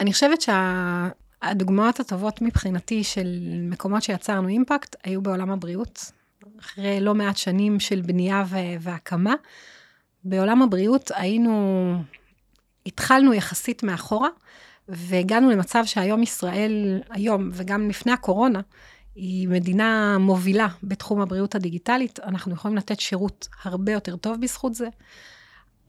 אני 0.00 0.12
חושבת 0.12 0.38
שהדוגמאות 0.40 1.96
שה... 1.96 2.02
הטובות 2.02 2.42
מבחינתי 2.42 3.04
של 3.04 3.26
מקומות 3.70 4.02
שיצרנו 4.02 4.48
אימפקט 4.48 4.96
היו 5.04 5.22
בעולם 5.22 5.50
הבריאות. 5.50 6.12
אחרי 6.60 7.00
לא 7.00 7.14
מעט 7.14 7.36
שנים 7.36 7.80
של 7.80 8.00
בנייה 8.00 8.44
והקמה. 8.80 9.34
בעולם 10.24 10.62
הבריאות 10.62 11.10
היינו, 11.14 11.94
התחלנו 12.86 13.34
יחסית 13.34 13.82
מאחורה, 13.82 14.28
והגענו 14.88 15.50
למצב 15.50 15.82
שהיום 15.84 16.22
ישראל, 16.22 17.02
היום 17.10 17.50
וגם 17.52 17.88
לפני 17.88 18.12
הקורונה, 18.12 18.60
היא 19.14 19.48
מדינה 19.48 20.18
מובילה 20.18 20.68
בתחום 20.82 21.20
הבריאות 21.20 21.54
הדיגיטלית. 21.54 22.20
אנחנו 22.20 22.52
יכולים 22.52 22.76
לתת 22.76 23.00
שירות 23.00 23.48
הרבה 23.62 23.92
יותר 23.92 24.16
טוב 24.16 24.40
בזכות 24.40 24.74
זה. 24.74 24.88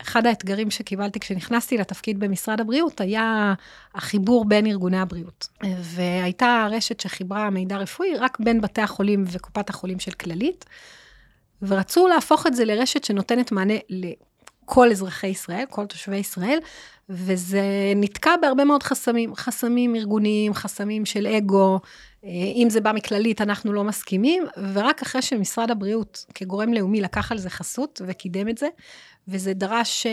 אחד 0.02 0.26
האתגרים 0.26 0.72
שקיבלתי 0.72 1.20
כשנכנסתי 1.20 1.78
לתפקיד 1.78 2.20
במשרד 2.20 2.62
הבריאות 2.62 3.02
היה 3.02 3.54
החיבור 3.96 4.46
בין 4.46 4.66
ארגוני 4.66 5.00
הבריאות. 5.00 5.48
והייתה 5.82 6.68
רשת 6.72 7.00
שחיברה 7.00 7.50
מידע 7.50 7.78
רפואי 7.78 8.16
רק 8.16 8.40
בין 8.40 8.62
בתי 8.62 8.82
החולים 8.82 9.24
וקופת 9.28 9.70
החולים 9.70 10.00
של 10.00 10.12
כללית, 10.12 10.66
ורצו 11.62 12.08
להפוך 12.08 12.48
את 12.48 12.56
זה 12.56 12.66
לרשת 12.66 13.04
שנותנת 13.04 13.52
מענה 13.52 13.74
לכל 13.90 14.92
אזרחי 14.92 15.28
ישראל, 15.28 15.64
כל 15.70 15.86
תושבי 15.86 16.18
ישראל, 16.18 16.60
וזה 17.10 17.62
נתקע 17.96 18.36
בהרבה 18.42 18.64
מאוד 18.64 18.84
חסמים, 18.84 19.36
חסמים 19.36 19.96
ארגוניים, 19.96 20.54
חסמים 20.54 21.06
של 21.06 21.28
אגו, 21.28 21.80
אם 22.24 22.68
זה 22.70 22.82
בא 22.82 22.92
מכללית, 22.92 23.42
אנחנו 23.42 23.74
לא 23.74 23.84
מסכימים, 23.84 24.44
ורק 24.74 25.02
אחרי 25.02 25.22
שמשרד 25.22 25.72
הבריאות 25.72 26.26
כגורם 26.36 26.74
לאומי 26.74 27.02
לקח 27.02 27.32
על 27.32 27.38
זה 27.38 27.50
חסות 27.50 28.02
וקידם 28.08 28.50
את 28.50 28.58
זה, 28.58 28.68
וזה 29.30 29.54
דרש, 29.54 30.06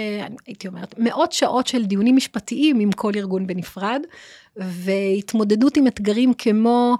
הייתי 0.47 0.69
אומרת, 0.69 0.95
מאות 0.99 1.33
שעות 1.33 1.67
של 1.67 1.85
דיונים 1.85 2.17
משפטיים 2.17 2.81
עם 2.81 2.93
כל 2.93 3.13
ארגון 3.17 3.47
בנפרד, 3.47 4.01
והתמודדות 4.57 5.77
עם 5.77 5.87
אתגרים 5.87 6.35
כמו 6.35 6.97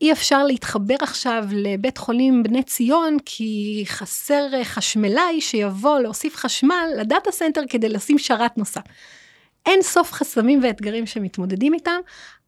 אי 0.00 0.12
אפשר 0.12 0.44
להתחבר 0.44 0.94
עכשיו 1.00 1.44
לבית 1.52 1.98
חולים 1.98 2.42
בני 2.42 2.62
ציון, 2.62 3.16
כי 3.24 3.84
חסר 3.86 4.62
חשמלאי 4.64 5.40
שיבוא 5.40 5.98
להוסיף 5.98 6.36
חשמל 6.36 6.88
ל 6.98 7.05
data 7.05 7.32
center 7.32 7.62
כדי 7.68 7.88
לשים 7.88 8.18
שרת 8.18 8.58
נוסף. 8.58 8.82
אין 9.66 9.82
סוף 9.82 10.12
חסמים 10.12 10.60
ואתגרים 10.62 11.06
שמתמודדים 11.06 11.74
איתם, 11.74 12.00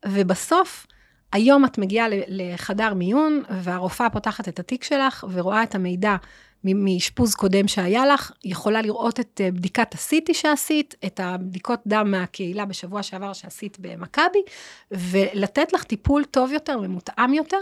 ובסוף, 0.07 0.87
היום 1.33 1.65
את 1.65 1.79
מגיעה 1.79 2.07
לחדר 2.29 2.95
מיון, 2.95 3.43
והרופאה 3.63 4.11
פותחת 4.11 4.49
את 4.49 4.59
התיק 4.59 4.85
שלך 4.85 5.25
ורואה 5.33 5.63
את 5.63 5.75
המידע 5.75 6.17
מאשפוז 6.65 7.35
קודם 7.35 7.69
שהיה 7.69 8.07
לך, 8.07 8.33
יכולה 8.45 8.83
לראות 8.83 9.21
את 9.21 9.41
אה, 9.45 9.51
בדיקת 9.51 9.95
ה-CT 9.95 10.33
שעשית, 10.35 10.95
את 11.07 11.21
הבדיקות 11.21 11.81
דם 11.87 12.11
מהקהילה 12.11 12.65
בשבוע 12.65 13.03
שעבר 13.03 13.33
שעשית 13.33 13.77
במכבי, 13.81 14.43
ולתת 14.91 15.73
לך 15.73 15.83
טיפול 15.83 16.25
טוב 16.25 16.53
יותר 16.53 16.79
ומותאם 16.83 17.35
יותר. 17.35 17.61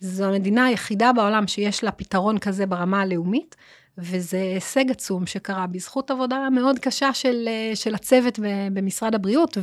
זו 0.00 0.24
המדינה 0.24 0.66
היחידה 0.66 1.12
בעולם 1.12 1.46
שיש 1.46 1.84
לה 1.84 1.90
פתרון 1.90 2.38
כזה 2.38 2.66
ברמה 2.66 3.00
הלאומית, 3.00 3.56
וזה 3.98 4.42
הישג 4.42 4.90
עצום 4.90 5.26
שקרה 5.26 5.66
בזכות 5.66 6.10
עבודה 6.10 6.50
מאוד 6.50 6.78
קשה 6.78 7.14
של, 7.14 7.48
אה, 7.48 7.76
של 7.76 7.94
הצוות 7.94 8.38
במשרד 8.72 9.14
הבריאות 9.14 9.58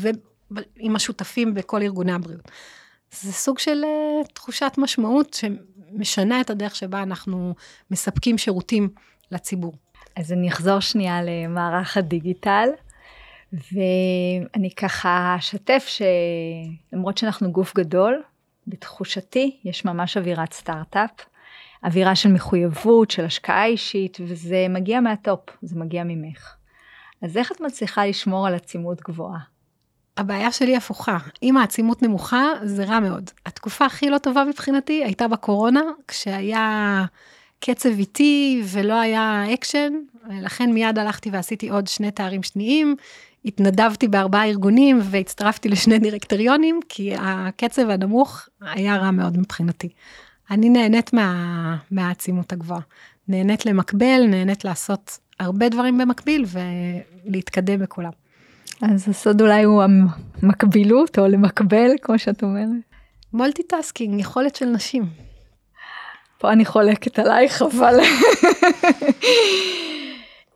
ועם 0.52 0.96
השותפים 0.96 1.54
בכל 1.54 1.82
ארגוני 1.82 2.12
הבריאות. 2.12 2.52
זה 3.12 3.32
סוג 3.32 3.60
של 3.60 3.84
uh, 3.84 4.28
תחושת 4.34 4.72
משמעות 4.78 5.40
משנה 5.94 6.42
את 6.42 6.50
הדרך 6.50 6.76
שבה 6.76 7.04
אנחנו 7.04 7.56
מספקים 7.92 8.38
שירותים 8.38 8.90
לציבור. 9.32 9.74
אז 10.16 10.32
אני 10.32 10.50
אחזור 10.50 10.80
שנייה 10.80 11.20
למערך 11.24 11.98
הדיגיטל, 11.98 12.70
ואני 13.54 14.72
ככה 14.76 15.36
אשתף 15.40 15.88
שלמרות 15.88 17.18
שאנחנו 17.18 17.52
גוף 17.52 17.76
גדול, 17.76 18.24
בתחושתי 18.68 19.60
יש 19.64 19.86
ממש 19.86 20.18
אווירת 20.18 20.54
סטארט-אפ, 20.54 21.12
אווירה 21.84 22.16
של 22.16 22.32
מחויבות, 22.32 23.12
של 23.12 23.26
השקעה 23.26 23.66
אישית, 23.66 24.18
וזה 24.22 24.66
מגיע 24.70 25.00
מהטופ, 25.00 25.50
זה 25.62 25.80
מגיע 25.80 26.04
ממך. 26.04 26.56
אז 27.22 27.38
איך 27.38 27.52
את 27.52 27.62
מצליחה 27.62 28.06
לשמור 28.06 28.48
על 28.48 28.56
עצימות 28.56 29.02
גבוהה? 29.02 29.40
הבעיה 30.18 30.52
שלי 30.52 30.76
הפוכה. 30.76 31.18
אם 31.44 31.58
העצימות 31.58 32.02
נמוכה, 32.02 32.46
זה 32.64 32.84
רע 32.84 33.00
מאוד. 33.00 33.30
התקופה 33.46 33.86
הכי 33.86 34.10
לא 34.10 34.18
טובה 34.18 34.44
מבחינתי 34.44 35.04
הייתה 35.04 35.28
בקורונה, 35.28 35.82
כשהיה 36.08 37.06
קצב 37.60 37.90
איטי 37.90 38.62
ולא 38.72 39.00
היה 39.00 39.54
אקשן, 39.54 39.94
לכן 40.30 40.74
מיד 40.74 41.00
הלכתי 41.00 41.30
ועשיתי 41.30 41.70
עוד 41.70 41.88
שני 41.88 42.12
תארים 42.12 42.44
שניים. 42.44 42.96
התנדבתי 43.46 44.08
בארבעה 44.08 44.46
ארגונים 44.48 45.00
והצטרפתי 45.04 45.70
לשני 45.70 46.00
דירקטוריונים, 46.00 46.80
כי 46.90 47.14
הקצב 47.18 47.90
הנמוך 47.90 48.50
היה 48.62 48.98
רע 48.98 49.12
מאוד 49.12 49.38
מבחינתי. 49.38 49.90
אני 50.52 50.70
נהנית 50.70 51.14
מה, 51.14 51.78
מהעצימות 51.92 52.54
הגבוהה. 52.54 52.82
נהנית 53.28 53.66
למקבל, 53.66 54.26
נהנית 54.28 54.66
לעשות 54.66 55.20
הרבה 55.40 55.70
דברים 55.70 55.98
במקביל 55.98 56.46
ולהתקדם 57.26 57.80
בכולם. 57.80 58.12
אז 58.82 59.10
הסוד 59.10 59.42
אולי 59.42 59.64
הוא 59.64 59.84
המקבילות 60.44 61.20
או 61.20 61.28
למקבל, 61.28 61.92
כמו 62.02 62.20
שאת 62.20 62.44
אומרת. 62.44 62.70
multitasking, 63.34 64.20
יכולת 64.20 64.56
של 64.56 64.66
נשים. 64.66 65.06
פה 66.38 66.52
אני 66.52 66.66
חולקת 66.66 67.20
עלייך, 67.20 67.62
אבל... 67.62 68.00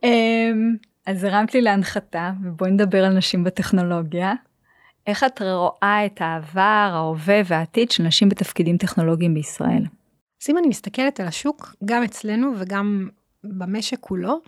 אמ, 0.04 0.76
אז 1.06 1.24
הרמת 1.24 1.54
לי 1.54 1.60
להנחתה, 1.60 2.32
ובואי 2.44 2.70
נדבר 2.70 3.04
על 3.04 3.12
נשים 3.12 3.44
בטכנולוגיה. 3.44 4.32
איך 5.06 5.24
את 5.24 5.42
רואה 5.42 6.06
את 6.06 6.20
העבר, 6.20 6.90
ההווה 6.92 7.40
והעתיד 7.44 7.90
של 7.90 8.02
נשים 8.02 8.28
בתפקידים 8.28 8.76
טכנולוגיים 8.76 9.34
בישראל? 9.34 9.84
אז 10.42 10.50
אם 10.50 10.58
אני 10.58 10.68
מסתכלת 10.68 11.20
על 11.20 11.26
השוק, 11.26 11.74
גם 11.84 12.02
אצלנו 12.02 12.52
וגם 12.58 13.08
במשק 13.44 13.96
כולו, 14.00 14.40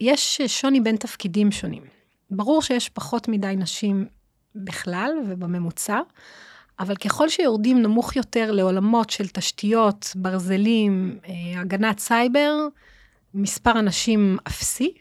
יש 0.00 0.40
שוני 0.46 0.80
בין 0.80 0.96
תפקידים 0.96 1.52
שונים. 1.52 1.82
ברור 2.32 2.62
שיש 2.62 2.88
פחות 2.88 3.28
מדי 3.28 3.54
נשים 3.56 4.06
בכלל 4.54 5.10
ובממוצע, 5.28 6.00
אבל 6.78 6.96
ככל 6.96 7.28
שיורדים 7.28 7.82
נמוך 7.82 8.16
יותר 8.16 8.50
לעולמות 8.50 9.10
של 9.10 9.28
תשתיות, 9.28 10.12
ברזלים, 10.14 11.18
אה, 11.28 11.60
הגנת 11.60 11.98
סייבר, 11.98 12.54
מספר 13.34 13.70
הנשים 13.70 14.36
אפסי. 14.48 14.94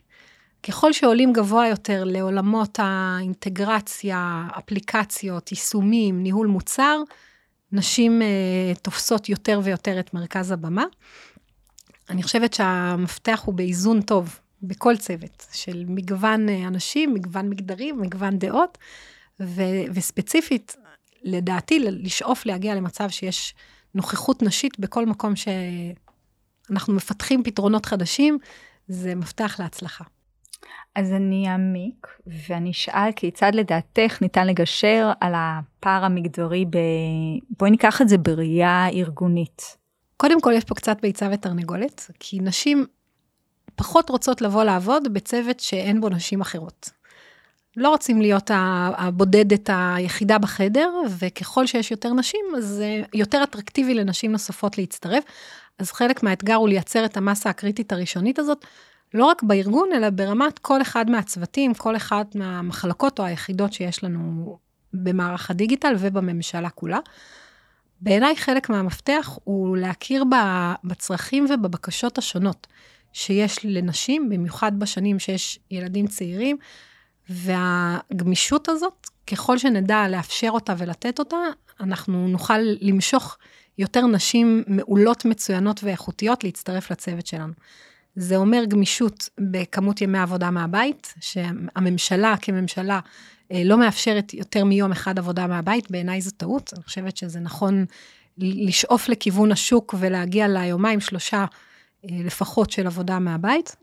ככל 0.63 0.93
שעולים 0.93 1.33
גבוה 1.33 1.67
יותר 1.67 2.03
לעולמות 2.03 2.79
האינטגרציה, 2.81 4.47
אפליקציות, 4.57 5.51
יישומים, 5.51 6.23
ניהול 6.23 6.47
מוצר, 6.47 7.01
נשים 7.71 8.21
uh, 8.21 8.79
תופסות 8.79 9.29
יותר 9.29 9.59
ויותר 9.63 9.99
את 9.99 10.13
מרכז 10.13 10.51
הבמה. 10.51 10.85
אני 12.09 12.23
חושבת 12.23 12.53
שהמפתח 12.53 13.41
הוא 13.45 13.53
באיזון 13.53 14.01
טוב 14.01 14.39
בכל 14.63 14.97
צוות 14.97 15.47
של 15.51 15.85
מגוון 15.87 16.49
uh, 16.49 16.67
אנשים, 16.67 17.13
מגוון 17.13 17.49
מגדרים, 17.49 18.01
מגוון 18.01 18.37
דעות, 18.39 18.77
ו- 19.39 19.83
וספציפית, 19.93 20.75
לדעתי, 21.23 21.79
לשאוף 21.79 22.45
להגיע 22.45 22.75
למצב 22.75 23.09
שיש 23.09 23.55
נוכחות 23.95 24.43
נשית 24.43 24.79
בכל 24.79 25.05
מקום 25.05 25.33
שאנחנו 25.35 26.93
מפתחים 26.93 27.43
פתרונות 27.43 27.85
חדשים, 27.85 28.37
זה 28.87 29.15
מפתח 29.15 29.55
להצלחה. 29.59 30.03
אז 30.95 31.11
אני 31.11 31.49
אעמיק 31.49 32.07
ואני 32.47 32.71
אשאל 32.71 33.11
כיצד 33.15 33.51
לדעתך 33.55 34.21
ניתן 34.21 34.47
לגשר 34.47 35.11
על 35.19 35.33
הפער 35.35 36.05
המגדרי 36.05 36.65
ב... 36.65 36.77
בואי 37.57 37.71
ניקח 37.71 38.01
את 38.01 38.09
זה 38.09 38.17
בראייה 38.17 38.87
ארגונית. 38.89 39.77
קודם 40.17 40.41
כל 40.41 40.53
יש 40.55 40.63
פה 40.63 40.75
קצת 40.75 40.97
ביצה 41.01 41.29
ותרנגולת, 41.33 42.11
כי 42.19 42.39
נשים 42.39 42.85
פחות 43.75 44.09
רוצות 44.09 44.41
לבוא 44.41 44.63
לעבוד 44.63 45.13
בצוות 45.13 45.59
שאין 45.59 46.01
בו 46.01 46.09
נשים 46.09 46.41
אחרות. 46.41 46.89
לא 47.77 47.89
רוצים 47.89 48.21
להיות 48.21 48.51
הבודדת 48.97 49.69
היחידה 49.73 50.37
בחדר, 50.37 50.89
וככל 51.19 51.65
שיש 51.65 51.91
יותר 51.91 52.13
נשים, 52.13 52.45
אז 52.57 52.65
זה 52.65 53.01
יותר 53.13 53.43
אטרקטיבי 53.43 53.93
לנשים 53.93 54.31
נוספות 54.31 54.77
להצטרף. 54.77 55.23
אז 55.79 55.91
חלק 55.91 56.23
מהאתגר 56.23 56.55
הוא 56.55 56.69
לייצר 56.69 57.05
את 57.05 57.17
המסה 57.17 57.49
הקריטית 57.49 57.91
הראשונית 57.91 58.39
הזאת, 58.39 58.65
לא 59.13 59.25
רק 59.25 59.43
בארגון, 59.43 59.89
אלא 59.95 60.09
ברמת 60.09 60.59
כל 60.59 60.81
אחד 60.81 61.09
מהצוותים, 61.09 61.73
כל 61.73 61.95
אחד 61.95 62.25
מהמחלקות 62.35 63.19
או 63.19 63.25
היחידות 63.25 63.73
שיש 63.73 64.03
לנו 64.03 64.57
במערך 64.93 65.49
הדיגיטל 65.49 65.93
ובממשלה 65.99 66.69
כולה. 66.69 66.99
בעיניי 68.01 68.35
חלק 68.35 68.69
מהמפתח 68.69 69.37
הוא 69.43 69.77
להכיר 69.77 70.23
בצרכים 70.83 71.45
ובבקשות 71.49 72.17
השונות 72.17 72.67
שיש 73.13 73.59
לנשים, 73.63 74.29
במיוחד 74.29 74.79
בשנים 74.79 75.19
שיש 75.19 75.59
ילדים 75.71 76.07
צעירים, 76.07 76.57
והגמישות 77.29 78.69
הזאת, 78.69 79.07
ככל 79.27 79.57
שנדע 79.57 80.07
לאפשר 80.07 80.49
אותה 80.49 80.73
ולתת 80.77 81.19
אותה, 81.19 81.37
אנחנו 81.79 82.27
נוכל 82.27 82.59
למשוך 82.81 83.37
יותר 83.77 84.07
נשים 84.07 84.63
מעולות, 84.67 85.25
מצוינות 85.25 85.83
ואיכותיות 85.83 86.43
להצטרף 86.43 86.91
לצוות 86.91 87.27
שלנו. 87.27 87.53
זה 88.15 88.37
אומר 88.37 88.65
גמישות 88.65 89.29
בכמות 89.39 90.01
ימי 90.01 90.19
עבודה 90.19 90.51
מהבית, 90.51 91.13
שהממשלה 91.19 92.35
כממשלה 92.41 92.99
אה, 93.51 93.61
לא 93.65 93.77
מאפשרת 93.77 94.33
יותר 94.33 94.65
מיום 94.65 94.91
אחד 94.91 95.19
עבודה 95.19 95.47
מהבית, 95.47 95.91
בעיניי 95.91 96.21
זו 96.21 96.31
טעות, 96.31 96.73
אני 96.73 96.83
חושבת 96.83 97.17
שזה 97.17 97.39
נכון 97.39 97.85
לשאוף 98.37 99.09
לכיוון 99.09 99.51
השוק 99.51 99.95
ולהגיע 99.99 100.47
ליומיים 100.47 100.99
שלושה 100.99 101.45
לפחות 102.03 102.71
של 102.71 102.87
עבודה 102.87 103.19
מהבית. 103.19 103.75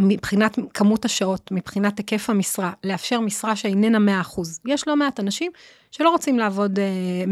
מבחינת 0.00 0.58
כמות 0.74 1.04
השעות, 1.04 1.52
מבחינת 1.52 1.98
היקף 1.98 2.30
המשרה, 2.30 2.72
לאפשר 2.84 3.20
משרה 3.20 3.56
שאיננה 3.56 4.22
100%. 4.22 4.40
יש 4.66 4.88
לא 4.88 4.96
מעט 4.96 5.20
אנשים 5.20 5.52
שלא 5.90 6.10
רוצים 6.10 6.38
לעבוד 6.38 6.78
100% 6.78 6.80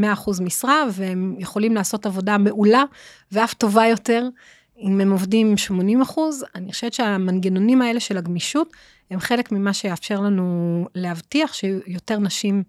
אה, 0.06 0.44
משרה, 0.44 0.84
והם 0.92 1.36
יכולים 1.38 1.74
לעשות 1.74 2.06
עבודה 2.06 2.38
מעולה 2.38 2.84
ואף 3.32 3.54
טובה 3.54 3.86
יותר 3.86 4.28
אם 4.78 5.00
הם 5.00 5.12
עובדים 5.12 5.56
80 5.56 6.02
אחוז, 6.02 6.44
אני 6.54 6.72
חושבת 6.72 6.92
שהמנגנונים 6.92 7.82
האלה 7.82 8.00
של 8.00 8.16
הגמישות, 8.18 8.72
הם 9.10 9.20
חלק 9.20 9.52
ממה 9.52 9.72
שיאפשר 9.72 10.20
לנו 10.20 10.86
להבטיח 10.94 11.52
שיותר 11.52 12.18
נשים 12.18 12.62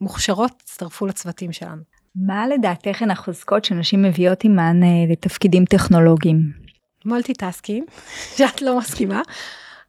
מוכשרות 0.00 0.62
יצטרפו 0.62 1.06
לצוותים 1.06 1.52
שלנו. 1.52 1.82
מה 2.16 2.48
לדעתך 2.48 3.02
הן 3.02 3.10
החוזקות 3.10 3.64
שנשים 3.64 4.02
מביאות 4.02 4.42
עימן 4.42 4.82
אה, 4.82 5.12
לתפקידים 5.12 5.64
טכנולוגיים? 5.64 6.63
multitasking, 7.04 7.84
שאת 8.36 8.62
לא 8.62 8.78
מסכימה. 8.78 9.22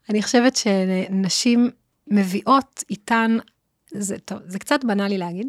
אני 0.09 0.23
חושבת 0.23 0.55
שנשים 0.55 1.69
מביאות 2.07 2.83
איתן, 2.89 3.37
זה, 3.91 4.19
טוב, 4.19 4.39
זה 4.45 4.59
קצת 4.59 4.83
בנאלי 4.83 5.17
להגיד, 5.17 5.47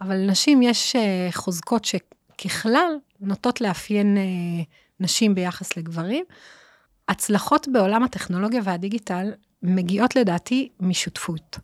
אבל 0.00 0.16
לנשים 0.16 0.62
יש 0.62 0.96
אה, 0.96 1.28
חוזקות 1.32 1.84
שככלל 1.84 2.96
נוטות 3.20 3.60
לאפיין 3.60 4.16
אה, 4.16 4.22
נשים 5.00 5.34
ביחס 5.34 5.76
לגברים. 5.76 6.24
הצלחות 7.08 7.68
בעולם 7.68 8.02
הטכנולוגיה 8.02 8.60
והדיגיטל 8.64 9.32
מגיעות 9.62 10.16
לדעתי 10.16 10.68
משותפות. 10.80 11.58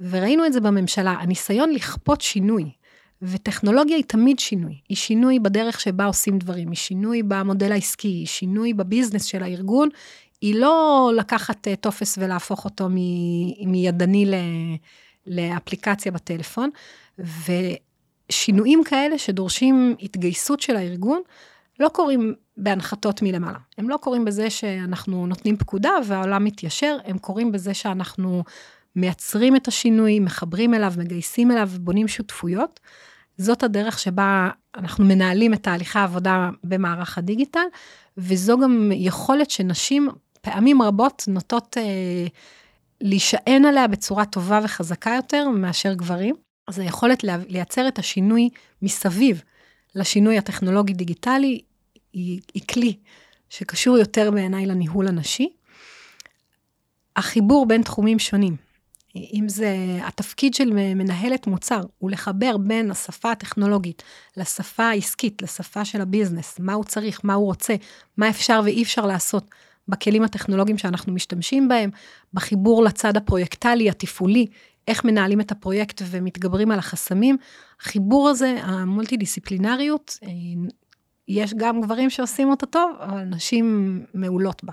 וראינו 0.00 0.46
את 0.46 0.52
זה 0.52 0.60
בממשלה, 0.60 1.10
הניסיון 1.10 1.70
לכפות 1.70 2.20
שינוי, 2.20 2.70
וטכנולוגיה 3.22 3.96
היא 3.96 4.04
תמיד 4.04 4.38
שינוי. 4.38 4.74
היא 4.88 4.96
שינוי 4.96 5.38
בדרך 5.38 5.80
שבה 5.80 6.04
עושים 6.04 6.38
דברים, 6.38 6.68
היא 6.68 6.76
שינוי 6.76 7.22
במודל 7.22 7.72
העסקי, 7.72 8.08
היא 8.08 8.26
שינוי 8.26 8.72
בביזנס 8.72 9.24
של 9.24 9.42
הארגון, 9.42 9.88
היא 10.40 10.54
לא 10.54 11.10
לקחת 11.16 11.68
אה, 11.68 11.76
טופס 11.76 12.18
ולהפוך 12.18 12.64
אותו 12.64 12.88
מידני 13.66 14.26
לאפליקציה 15.26 16.12
בטלפון, 16.12 16.70
ושינויים 18.28 18.84
כאלה 18.84 19.18
שדורשים 19.18 19.96
התגייסות 20.02 20.60
של 20.60 20.76
הארגון, 20.76 21.20
לא 21.80 21.88
קורים 21.88 22.34
בהנחתות 22.56 23.22
מלמעלה. 23.22 23.58
הם 23.78 23.88
לא 23.88 23.96
קורים 23.96 24.24
בזה 24.24 24.50
שאנחנו 24.50 25.26
נותנים 25.26 25.56
פקודה 25.56 25.90
והעולם 26.06 26.44
מתיישר, 26.44 26.96
הם 27.04 27.18
קורים 27.18 27.52
בזה 27.52 27.74
שאנחנו 27.74 28.44
מייצרים 28.96 29.56
את 29.56 29.68
השינוי, 29.68 30.20
מחברים 30.20 30.74
אליו, 30.74 30.92
מגייסים 30.98 31.50
אליו, 31.50 31.70
בונים 31.80 32.08
שותפויות. 32.08 32.80
זאת 33.38 33.62
הדרך 33.62 33.98
שבה 33.98 34.50
אנחנו 34.74 35.04
מנהלים 35.04 35.54
את 35.54 35.62
תהליכי 35.62 35.98
העבודה 35.98 36.50
במערך 36.64 37.18
הדיגיטל, 37.18 37.66
וזו 38.18 38.58
גם 38.58 38.90
יכולת 38.94 39.50
שנשים 39.50 40.08
פעמים 40.40 40.82
רבות 40.82 41.24
נוטות 41.28 41.76
אה, 41.78 42.26
להישען 43.00 43.64
עליה 43.64 43.88
בצורה 43.88 44.24
טובה 44.24 44.60
וחזקה 44.64 45.12
יותר 45.16 45.48
מאשר 45.48 45.94
גברים. 45.94 46.34
אז 46.66 46.78
היכולת 46.78 47.24
לייצר 47.24 47.88
את 47.88 47.98
השינוי 47.98 48.48
מסביב 48.82 49.42
לשינוי 49.94 50.38
הטכנולוגי-דיגיטלי 50.38 51.60
היא, 52.12 52.40
היא 52.54 52.62
כלי 52.70 52.96
שקשור 53.50 53.98
יותר 53.98 54.30
בעיניי 54.30 54.66
לניהול 54.66 55.08
הנשי. 55.08 55.48
החיבור 57.16 57.66
בין 57.66 57.82
תחומים 57.82 58.18
שונים, 58.18 58.56
אם 59.32 59.48
זה 59.48 59.76
התפקיד 60.02 60.54
של 60.54 60.70
מנהלת 60.72 61.46
מוצר, 61.46 61.80
הוא 61.98 62.10
לחבר 62.10 62.56
בין 62.56 62.90
השפה 62.90 63.30
הטכנולוגית 63.30 64.02
לשפה 64.36 64.84
העסקית, 64.84 65.42
לשפה 65.42 65.84
של 65.84 66.00
הביזנס, 66.00 66.60
מה 66.60 66.72
הוא 66.72 66.84
צריך, 66.84 67.20
מה 67.24 67.34
הוא 67.34 67.46
רוצה, 67.46 67.74
מה 68.16 68.28
אפשר 68.28 68.60
ואי 68.64 68.82
אפשר 68.82 69.06
לעשות 69.06 69.44
בכלים 69.88 70.22
הטכנולוגיים 70.22 70.78
שאנחנו 70.78 71.12
משתמשים 71.12 71.68
בהם, 71.68 71.90
בחיבור 72.34 72.84
לצד 72.84 73.16
הפרויקטלי, 73.16 73.90
התפעולי, 73.90 74.46
איך 74.88 75.04
מנהלים 75.04 75.40
את 75.40 75.52
הפרויקט 75.52 76.02
ומתגברים 76.06 76.70
על 76.70 76.78
החסמים. 76.78 77.36
החיבור 77.80 78.28
הזה, 78.28 78.56
המולטי-דיסציפלינריות, 78.62 80.18
אה, 80.22 80.28
יש 81.28 81.54
גם 81.54 81.80
גברים 81.80 82.10
שעושים 82.10 82.50
אותה 82.50 82.66
טוב, 82.66 82.96
אבל 83.00 83.22
נשים 83.22 84.00
מעולות 84.14 84.64
בה. 84.64 84.72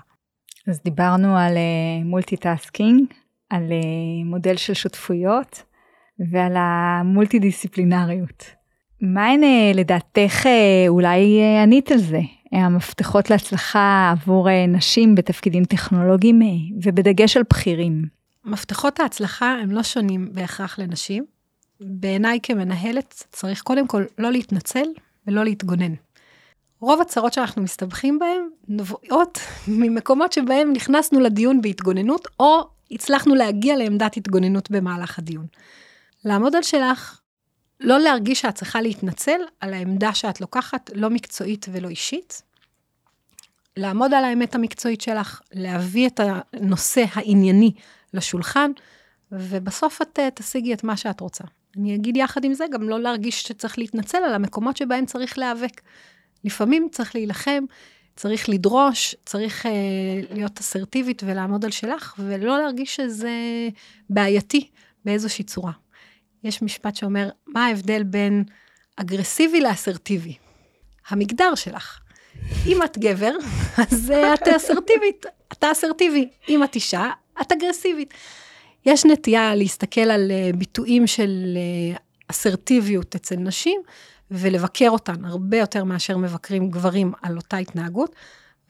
אז 0.66 0.80
דיברנו 0.84 1.36
על 1.36 1.54
multitasking, 2.04 3.00
אה, 3.10 3.23
על 3.54 3.62
uh, 3.62 4.24
מודל 4.24 4.56
של 4.56 4.74
שותפויות 4.74 5.62
ועל 6.30 6.52
המולטי-דיסציפלינריות. 6.56 8.44
מהן 9.00 9.42
אה, 9.42 9.76
לדעתך, 9.76 10.46
אה, 10.46 10.88
אולי 10.88 11.40
ענית 11.62 11.92
על 11.92 11.98
זה, 11.98 12.20
המפתחות 12.52 13.30
להצלחה 13.30 14.12
עבור 14.12 14.48
נשים 14.68 15.14
בתפקידים 15.14 15.64
טכנולוגיים 15.64 16.40
ובדגש 16.82 17.36
על 17.36 17.42
בכירים? 17.50 18.02
מפתחות 18.44 19.00
ההצלחה 19.00 19.56
הם 19.62 19.70
לא 19.70 19.82
שונים 19.82 20.28
בהכרח 20.32 20.78
לנשים. 20.78 21.24
בעיניי 21.80 22.38
כמנהלת 22.42 23.24
צריך 23.30 23.62
קודם 23.62 23.86
כל 23.86 24.04
לא 24.18 24.32
להתנצל 24.32 24.84
ולא 25.26 25.44
להתגונן. 25.44 25.94
רוב 26.80 27.00
הצרות 27.00 27.32
שאנחנו 27.32 27.62
מסתבכים 27.62 28.18
בהן 28.18 28.48
נובעות 28.68 29.38
ממקומות 29.68 30.32
שבהם 30.32 30.72
נכנסנו 30.72 31.20
לדיון 31.20 31.60
בהתגוננות, 31.60 32.28
או 32.40 32.73
הצלחנו 32.90 33.34
להגיע 33.34 33.76
לעמדת 33.76 34.16
התגוננות 34.16 34.70
במהלך 34.70 35.18
הדיון. 35.18 35.46
לעמוד 36.24 36.56
על 36.56 36.62
שלך, 36.62 37.20
לא 37.80 38.00
להרגיש 38.00 38.40
שאת 38.40 38.54
צריכה 38.54 38.80
להתנצל 38.80 39.40
על 39.60 39.74
העמדה 39.74 40.14
שאת 40.14 40.40
לוקחת, 40.40 40.90
לא 40.94 41.10
מקצועית 41.10 41.66
ולא 41.72 41.88
אישית. 41.88 42.42
לעמוד 43.76 44.14
על 44.14 44.24
האמת 44.24 44.54
המקצועית 44.54 45.00
שלך, 45.00 45.40
להביא 45.52 46.06
את 46.06 46.20
הנושא 46.52 47.04
הענייני 47.12 47.72
לשולחן, 48.14 48.70
ובסוף 49.32 50.02
את 50.02 50.18
אה, 50.18 50.28
תשיגי 50.34 50.74
את 50.74 50.84
מה 50.84 50.96
שאת 50.96 51.20
רוצה. 51.20 51.44
אני 51.76 51.94
אגיד 51.94 52.16
יחד 52.16 52.44
עם 52.44 52.54
זה, 52.54 52.64
גם 52.72 52.88
לא 52.88 53.00
להרגיש 53.00 53.42
שצריך 53.42 53.78
להתנצל 53.78 54.18
על 54.18 54.34
המקומות 54.34 54.76
שבהם 54.76 55.06
צריך 55.06 55.38
להיאבק. 55.38 55.80
לפעמים 56.44 56.88
צריך 56.92 57.14
להילחם, 57.14 57.64
צריך 58.16 58.48
לדרוש, 58.48 59.14
צריך 59.24 59.66
uh, 59.66 59.68
להיות 60.34 60.60
אסרטיבית 60.60 61.22
ולעמוד 61.26 61.64
על 61.64 61.70
שלך, 61.70 62.14
ולא 62.18 62.58
להרגיש 62.58 62.96
שזה 62.96 63.32
בעייתי 64.10 64.68
באיזושהי 65.04 65.44
צורה. 65.44 65.72
יש 66.44 66.62
משפט 66.62 66.96
שאומר, 66.96 67.28
מה 67.46 67.66
ההבדל 67.66 68.02
בין 68.02 68.44
אגרסיבי 68.96 69.60
לאסרטיבי? 69.60 70.34
המגדר 71.08 71.54
שלך. 71.54 72.00
אם 72.66 72.82
את 72.82 72.98
גבר, 72.98 73.32
אז 73.90 74.12
uh, 74.14 74.34
את 74.34 74.48
אסרטיבית, 74.48 75.26
אתה 75.52 75.72
אסרטיבי. 75.72 76.28
אם 76.48 76.64
את 76.64 76.74
אישה, 76.74 77.10
את 77.40 77.52
אגרסיבית. 77.52 78.14
יש 78.86 79.04
נטייה 79.04 79.54
להסתכל 79.54 80.00
על 80.00 80.30
uh, 80.30 80.56
ביטויים 80.56 81.06
של 81.06 81.58
אסרטיביות 82.28 83.14
אצל 83.14 83.36
נשים, 83.36 83.80
ולבקר 84.34 84.90
אותן 84.90 85.24
הרבה 85.24 85.56
יותר 85.56 85.84
מאשר 85.84 86.16
מבקרים 86.16 86.70
גברים 86.70 87.12
על 87.22 87.36
אותה 87.36 87.56
התנהגות. 87.56 88.14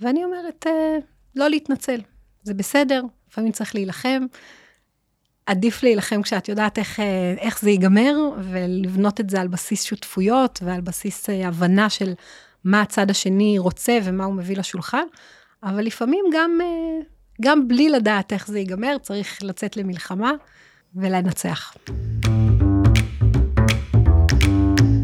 ואני 0.00 0.24
אומרת, 0.24 0.66
אה, 0.66 0.98
לא 1.36 1.48
להתנצל, 1.48 2.00
זה 2.42 2.54
בסדר, 2.54 3.02
לפעמים 3.28 3.52
צריך 3.52 3.74
להילחם. 3.74 4.26
עדיף 5.46 5.82
להילחם 5.82 6.22
כשאת 6.22 6.48
יודעת 6.48 6.78
איך, 6.78 7.00
אה, 7.00 7.34
איך 7.38 7.60
זה 7.60 7.70
ייגמר, 7.70 8.14
ולבנות 8.42 9.20
את 9.20 9.30
זה 9.30 9.40
על 9.40 9.48
בסיס 9.48 9.82
שותפויות 9.82 10.60
ועל 10.62 10.80
בסיס 10.80 11.30
אה, 11.30 11.48
הבנה 11.48 11.90
של 11.90 12.12
מה 12.64 12.80
הצד 12.80 13.10
השני 13.10 13.58
רוצה 13.58 13.98
ומה 14.04 14.24
הוא 14.24 14.34
מביא 14.34 14.56
לשולחן. 14.56 15.04
אבל 15.62 15.84
לפעמים 15.84 16.24
גם, 16.32 16.58
גם 17.42 17.68
בלי 17.68 17.88
לדעת 17.88 18.32
איך 18.32 18.46
זה 18.46 18.58
ייגמר, 18.58 18.96
צריך 19.02 19.38
לצאת 19.42 19.76
למלחמה 19.76 20.32
ולנצח. 20.94 21.74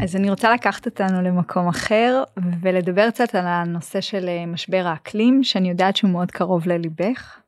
אז 0.01 0.15
אני 0.15 0.29
רוצה 0.29 0.53
לקחת 0.53 0.85
אותנו 0.85 1.21
למקום 1.21 1.67
אחר 1.67 2.23
ולדבר 2.61 3.09
קצת 3.09 3.35
על 3.35 3.47
הנושא 3.47 4.01
של 4.01 4.27
אה, 4.27 4.45
משבר 4.45 4.83
האקלים, 4.87 5.43
שאני 5.43 5.69
יודעת 5.69 5.95
שהוא 5.95 6.11
מאוד 6.11 6.31
קרוב 6.31 6.67
לליבך. 6.67 7.39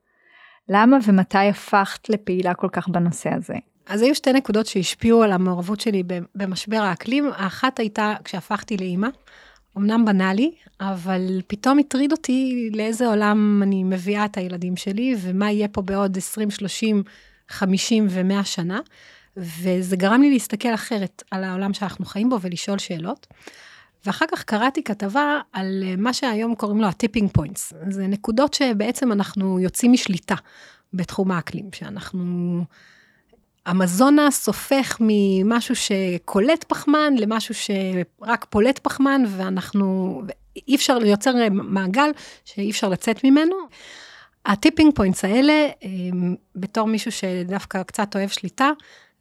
למה 0.69 0.97
ומתי 1.07 1.49
הפכת 1.49 2.09
לפעילה 2.09 2.53
כל 2.53 2.69
כך 2.71 2.87
בנושא 2.87 3.29
הזה? 3.33 3.53
אז 3.87 4.01
היו 4.01 4.15
שתי 4.15 4.33
נקודות 4.33 4.65
שהשפיעו 4.65 5.23
על 5.23 5.31
המעורבות 5.31 5.79
שלי 5.79 6.03
במשבר 6.35 6.77
האקלים. 6.77 7.29
האחת 7.35 7.79
הייתה 7.79 8.13
כשהפכתי 8.23 8.77
לאימא. 8.77 9.07
אמנם 9.77 10.05
בנאלי, 10.05 10.51
אבל 10.81 11.41
פתאום 11.47 11.79
הטריד 11.79 12.11
אותי 12.11 12.69
לאיזה 12.73 13.07
עולם 13.07 13.59
אני 13.63 13.83
מביאה 13.83 14.25
את 14.25 14.37
הילדים 14.37 14.75
שלי, 14.75 15.15
ומה 15.21 15.51
יהיה 15.51 15.67
פה 15.67 15.81
בעוד 15.81 16.17
20, 16.17 16.51
30, 16.51 17.03
50 17.49 18.07
ו-100 18.09 18.43
שנה. 18.43 18.79
וזה 19.37 19.95
גרם 19.95 20.21
לי 20.21 20.29
להסתכל 20.29 20.73
אחרת 20.73 21.23
על 21.31 21.43
העולם 21.43 21.73
שאנחנו 21.73 22.05
חיים 22.05 22.29
בו 22.29 22.41
ולשאול 22.41 22.77
שאלות. 22.77 23.27
ואחר 24.05 24.25
כך 24.31 24.43
קראתי 24.43 24.83
כתבה 24.83 25.39
על 25.51 25.83
מה 25.97 26.13
שהיום 26.13 26.55
קוראים 26.55 26.81
לו 26.81 26.87
ה 26.87 26.93
tipping 26.93 27.31
points. 27.31 27.73
זה 27.89 28.07
נקודות 28.07 28.53
שבעצם 28.53 29.11
אנחנו 29.11 29.59
יוצאים 29.59 29.91
משליטה 29.91 30.35
בתחום 30.93 31.31
האקלים, 31.31 31.69
שאנחנו... 31.73 32.63
האמזונס 33.65 34.47
הופך 34.47 34.97
ממשהו 34.99 35.75
שקולט 35.75 36.63
פחמן 36.63 37.13
למשהו 37.17 37.55
שרק 37.55 38.45
פולט 38.49 38.79
פחמן, 38.79 39.23
ואנחנו, 39.27 40.21
אי 40.67 40.75
אפשר 40.75 40.97
ליוצר 40.97 41.33
מעגל 41.51 42.09
שאי 42.45 42.71
אפשר 42.71 42.89
לצאת 42.89 43.23
ממנו. 43.23 43.55
ה 44.45 44.51
tipping 44.52 44.95
points 44.95 45.25
האלה, 45.25 45.67
בתור 46.55 46.87
מישהו 46.87 47.11
שדווקא 47.11 47.83
קצת 47.83 48.15
אוהב 48.15 48.29
שליטה, 48.29 48.69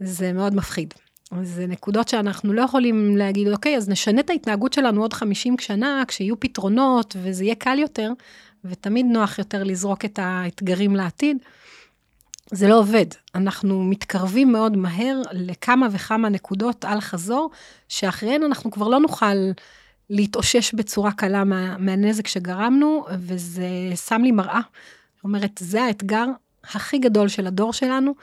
זה 0.04 0.32
מאוד 0.32 0.54
מפחיד. 0.54 0.94
זה 1.42 1.66
נקודות 1.66 2.08
שאנחנו 2.08 2.52
לא 2.52 2.62
יכולים 2.62 3.16
להגיד, 3.16 3.48
אוקיי, 3.48 3.76
אז 3.76 3.88
נשנה 3.88 4.20
את 4.20 4.30
ההתנהגות 4.30 4.72
שלנו 4.72 5.02
עוד 5.02 5.12
50 5.12 5.58
שנה, 5.58 6.02
כשיהיו 6.08 6.40
פתרונות 6.40 7.16
וזה 7.22 7.44
יהיה 7.44 7.54
קל 7.54 7.78
יותר, 7.78 8.12
ותמיד 8.64 9.06
נוח 9.06 9.38
יותר 9.38 9.64
לזרוק 9.64 10.04
את 10.04 10.18
האתגרים 10.22 10.96
לעתיד. 10.96 11.36
זה 12.50 12.68
לא 12.68 12.78
עובד. 12.78 13.06
אנחנו 13.34 13.84
מתקרבים 13.84 14.52
מאוד 14.52 14.76
מהר 14.76 15.22
לכמה 15.32 15.88
וכמה 15.92 16.28
נקודות 16.28 16.84
על 16.84 17.00
חזור, 17.00 17.50
שאחריהן 17.88 18.42
אנחנו 18.42 18.70
כבר 18.70 18.88
לא 18.88 19.00
נוכל 19.00 19.34
להתאושש 20.10 20.74
בצורה 20.74 21.12
קלה 21.12 21.44
מה, 21.44 21.78
מהנזק 21.78 22.26
שגרמנו, 22.26 23.04
וזה 23.18 23.66
שם 24.06 24.22
לי 24.22 24.30
מראה. 24.30 24.60
זאת 25.16 25.24
אומרת, 25.24 25.60
זה 25.60 25.82
האתגר 25.82 26.26
הכי 26.64 26.98
גדול 26.98 27.28
של 27.28 27.46
הדור 27.46 27.72
שלנו. 27.72 28.14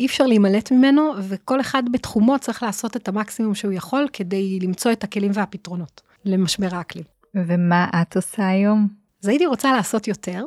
אי 0.00 0.06
אפשר 0.06 0.26
להימלט 0.26 0.72
ממנו, 0.72 1.12
וכל 1.28 1.60
אחד 1.60 1.82
בתחומו 1.92 2.38
צריך 2.38 2.62
לעשות 2.62 2.96
את 2.96 3.08
המקסימום 3.08 3.54
שהוא 3.54 3.72
יכול 3.72 4.08
כדי 4.12 4.58
למצוא 4.62 4.92
את 4.92 5.04
הכלים 5.04 5.30
והפתרונות 5.34 6.00
למשבר 6.24 6.68
האקלים. 6.72 7.04
ומה 7.34 7.86
את 8.02 8.16
עושה 8.16 8.48
היום? 8.48 8.88
אז 9.22 9.28
הייתי 9.28 9.46
רוצה 9.46 9.72
לעשות 9.72 10.08
יותר. 10.08 10.44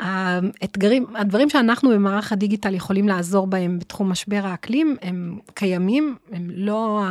האתגרים, 0.00 1.06
הדברים 1.16 1.50
שאנחנו 1.50 1.90
במערך 1.90 2.32
הדיגיטל 2.32 2.74
יכולים 2.74 3.08
לעזור 3.08 3.46
בהם 3.46 3.78
בתחום 3.78 4.10
משבר 4.10 4.40
האקלים, 4.44 4.96
הם 5.02 5.38
קיימים, 5.54 6.16
הם 6.32 6.50
לא, 6.54 7.02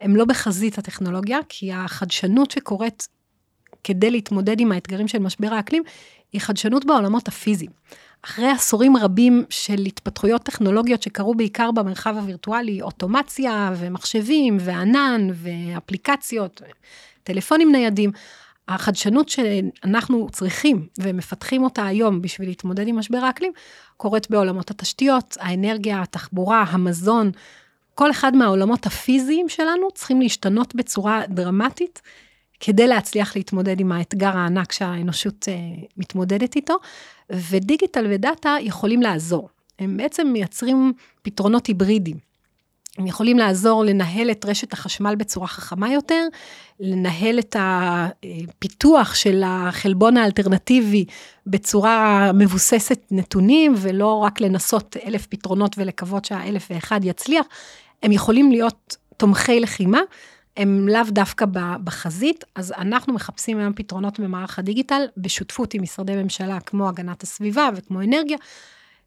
הם 0.00 0.16
לא 0.16 0.24
בחזית 0.24 0.78
הטכנולוגיה, 0.78 1.38
כי 1.48 1.72
החדשנות 1.72 2.50
שקורית 2.50 3.08
כדי 3.84 4.10
להתמודד 4.10 4.60
עם 4.60 4.72
האתגרים 4.72 5.08
של 5.08 5.18
משבר 5.18 5.54
האקלים, 5.54 5.82
היא 6.32 6.40
חדשנות 6.40 6.84
בעולמות 6.84 7.28
הפיזיים. 7.28 7.70
אחרי 8.22 8.50
עשורים 8.50 8.96
רבים 8.96 9.44
של 9.50 9.78
התפתחויות 9.86 10.42
טכנולוגיות 10.42 11.02
שקרו 11.02 11.34
בעיקר 11.34 11.70
במרחב 11.70 12.16
הווירטואלי, 12.16 12.82
אוטומציה 12.82 13.72
ומחשבים 13.76 14.56
וענן 14.60 15.28
ואפליקציות, 15.32 16.62
טלפונים 17.22 17.72
ניידים, 17.72 18.10
החדשנות 18.68 19.28
שאנחנו 19.28 20.28
צריכים 20.32 20.86
ומפתחים 20.98 21.62
אותה 21.62 21.86
היום 21.86 22.22
בשביל 22.22 22.48
להתמודד 22.48 22.88
עם 22.88 22.98
משבר 22.98 23.18
האקלים, 23.18 23.52
קורית 23.96 24.30
בעולמות 24.30 24.70
התשתיות, 24.70 25.36
האנרגיה, 25.40 26.02
התחבורה, 26.02 26.64
המזון. 26.68 27.30
כל 27.94 28.10
אחד 28.10 28.36
מהעולמות 28.36 28.86
הפיזיים 28.86 29.48
שלנו 29.48 29.90
צריכים 29.94 30.20
להשתנות 30.20 30.74
בצורה 30.74 31.22
דרמטית 31.28 32.02
כדי 32.60 32.86
להצליח 32.86 33.36
להתמודד 33.36 33.80
עם 33.80 33.92
האתגר 33.92 34.36
הענק 34.36 34.72
שהאנושות 34.72 35.48
uh, 35.48 35.86
מתמודדת 35.96 36.56
איתו, 36.56 36.74
ודיגיטל 37.30 38.06
ודאטה 38.10 38.56
יכולים 38.60 39.02
לעזור. 39.02 39.48
הם 39.78 39.96
בעצם 39.96 40.26
מייצרים 40.32 40.92
פתרונות 41.22 41.66
היברידיים. 41.66 42.28
הם 42.98 43.06
יכולים 43.06 43.38
לעזור 43.38 43.84
לנהל 43.84 44.30
את 44.30 44.44
רשת 44.44 44.72
החשמל 44.72 45.14
בצורה 45.14 45.46
חכמה 45.46 45.92
יותר, 45.92 46.26
לנהל 46.80 47.38
את 47.38 47.56
הפיתוח 47.58 49.14
של 49.14 49.42
החלבון 49.46 50.16
האלטרנטיבי 50.16 51.04
בצורה 51.46 52.30
מבוססת 52.34 53.00
נתונים, 53.10 53.74
ולא 53.76 54.14
רק 54.14 54.40
לנסות 54.40 54.96
אלף 55.06 55.26
פתרונות 55.26 55.78
ולקוות 55.78 56.24
שהאלף 56.24 56.68
ואחד 56.70 57.00
יצליח. 57.04 57.46
הם 58.02 58.12
יכולים 58.12 58.52
להיות 58.52 58.96
תומכי 59.16 59.60
לחימה, 59.60 60.00
הם 60.58 60.88
לאו 60.88 61.02
דווקא 61.08 61.46
בחזית, 61.84 62.44
אז 62.54 62.72
אנחנו 62.72 63.12
מחפשים 63.14 63.58
היום 63.58 63.72
פתרונות 63.72 64.20
במערך 64.20 64.58
הדיגיטל, 64.58 65.02
בשותפות 65.16 65.74
עם 65.74 65.82
משרדי 65.82 66.16
ממשלה 66.22 66.60
כמו 66.60 66.88
הגנת 66.88 67.22
הסביבה 67.22 67.68
וכמו 67.76 68.02
אנרגיה, 68.02 68.36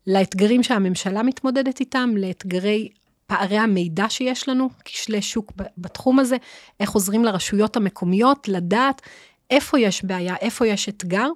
לאתגרים 0.08 0.64
שהממשלה 0.64 1.24
מתמודדת 1.24 1.80
איתם, 1.80 2.10
לאתגרי 2.18 2.90
פערי 3.28 3.58
המידע 3.58 4.06
שיש 4.10 4.50
לנו, 4.50 4.70
כשלי 4.86 5.22
שוק 5.22 5.52
בתחום 5.78 6.20
הזה, 6.20 6.38
איך 6.80 6.92
עוזרים 6.92 7.24
לרשויות 7.26 7.78
המקומיות 7.78 8.48
לדעת 8.48 9.02
איפה 9.50 9.80
יש 9.80 10.06
בעיה, 10.06 10.36
איפה 10.36 10.68
יש 10.68 10.90
אתגר. 10.90 11.28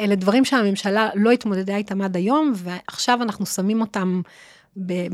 אלה 0.00 0.14
דברים 0.14 0.44
שהממשלה 0.44 1.08
לא 1.14 1.30
התמודדה 1.30 1.76
איתם 1.76 2.02
עד 2.02 2.16
היום, 2.16 2.52
ועכשיו 2.56 3.22
אנחנו 3.22 3.46
שמים 3.46 3.80
אותם 3.80 4.20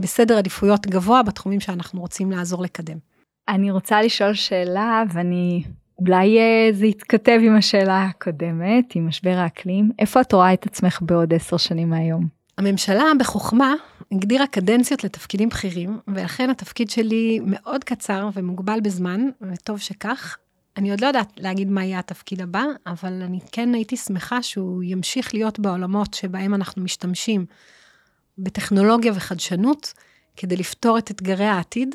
בסדר 0.00 0.38
עדיפויות 0.38 0.86
גבוה 0.86 1.22
בתחומים 1.22 1.60
שאנחנו 1.60 2.00
רוצים 2.00 2.30
לעזור 2.30 2.62
לקדם. 2.62 3.11
אני 3.48 3.70
רוצה 3.70 4.02
לשאול 4.02 4.34
שאלה, 4.34 5.02
ואני, 5.12 5.62
אולי 5.98 6.38
אה, 6.38 6.68
זה 6.72 6.86
יתכתב 6.86 7.40
עם 7.42 7.56
השאלה 7.56 8.04
הקודמת, 8.04 8.94
עם 8.94 9.08
משבר 9.08 9.34
האקלים. 9.36 9.90
איפה 9.98 10.20
את 10.20 10.32
רואה 10.32 10.52
את 10.52 10.66
עצמך 10.66 10.98
בעוד 11.02 11.34
עשר 11.34 11.56
שנים 11.56 11.90
מהיום? 11.90 12.26
הממשלה 12.58 13.04
בחוכמה 13.18 13.74
הגדירה 14.12 14.46
קדנציות 14.46 15.04
לתפקידים 15.04 15.48
בכירים, 15.48 15.98
ולכן 16.08 16.50
התפקיד 16.50 16.90
שלי 16.90 17.40
מאוד 17.46 17.84
קצר 17.84 18.28
ומוגבל 18.34 18.80
בזמן, 18.80 19.28
וטוב 19.40 19.78
שכך. 19.78 20.36
אני 20.76 20.90
עוד 20.90 21.00
לא 21.00 21.06
יודעת 21.06 21.32
להגיד 21.36 21.70
מה 21.70 21.84
יהיה 21.84 21.98
התפקיד 21.98 22.40
הבא, 22.40 22.64
אבל 22.86 23.22
אני 23.22 23.38
כן 23.52 23.74
הייתי 23.74 23.96
שמחה 23.96 24.42
שהוא 24.42 24.82
ימשיך 24.82 25.34
להיות 25.34 25.58
בעולמות 25.58 26.14
שבהם 26.14 26.54
אנחנו 26.54 26.82
משתמשים 26.82 27.46
בטכנולוגיה 28.38 29.12
וחדשנות, 29.14 29.92
כדי 30.36 30.56
לפתור 30.56 30.98
את 30.98 31.10
אתגרי 31.10 31.44
העתיד, 31.44 31.94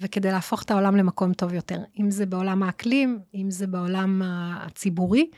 וכדי 0.00 0.32
להפוך 0.32 0.62
את 0.62 0.70
העולם 0.70 0.96
למקום 0.96 1.32
טוב 1.32 1.52
יותר. 1.54 1.78
אם 2.00 2.10
זה 2.10 2.26
בעולם 2.26 2.62
האקלים, 2.62 3.18
אם 3.34 3.50
זה 3.50 3.66
בעולם 3.66 4.22
הציבורי, 4.24 5.30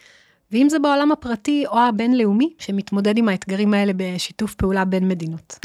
ואם 0.52 0.68
זה 0.68 0.78
בעולם 0.78 1.12
הפרטי 1.12 1.64
או 1.66 1.78
הבינלאומי, 1.78 2.54
שמתמודד 2.58 3.18
עם 3.18 3.28
האתגרים 3.28 3.74
האלה 3.74 3.92
בשיתוף 3.96 4.54
פעולה 4.54 4.84
בין 4.84 5.08
מדינות. 5.08 5.58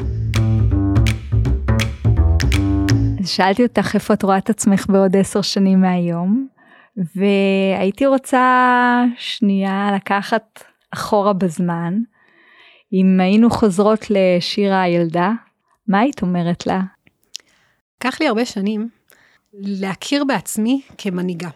אז 3.19 3.29
שאלתי 3.29 3.63
אותך 3.63 3.95
איפה 3.95 4.13
את 4.13 4.23
רואה 4.23 4.37
את 4.37 4.49
עצמך 4.49 4.85
בעוד 4.89 5.15
עשר 5.15 5.41
שנים 5.41 5.81
מהיום, 5.81 6.47
והייתי 7.15 8.05
רוצה 8.05 9.03
שנייה 9.17 9.91
לקחת 9.95 10.63
אחורה 10.93 11.33
בזמן. 11.33 11.93
אם 12.93 13.19
היינו 13.19 13.49
חוזרות 13.49 14.05
לשירה 14.09 14.81
הילדה, 14.81 15.31
מה 15.87 15.99
היית 15.99 16.21
אומרת 16.21 16.67
לה? 16.67 16.81
לקח 18.01 18.21
לי 18.21 18.27
הרבה 18.27 18.45
שנים 18.45 18.89
להכיר 19.53 20.23
בעצמי 20.23 20.81
כמנהיגה. 20.97 21.49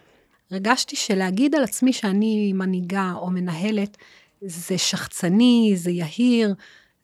הרגשתי 0.52 0.96
שלהגיד 0.96 1.56
על 1.56 1.64
עצמי 1.64 1.94
שאני 1.94 2.54
מנהיגה 2.54 3.14
או 3.16 3.30
מנהלת, 3.30 3.98
זה 4.42 4.78
שחצני, 4.78 5.74
זה 5.76 5.92
יהיר, 5.92 6.54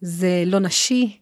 זה 0.01 0.43
לא 0.45 0.59
נשי. 0.59 1.19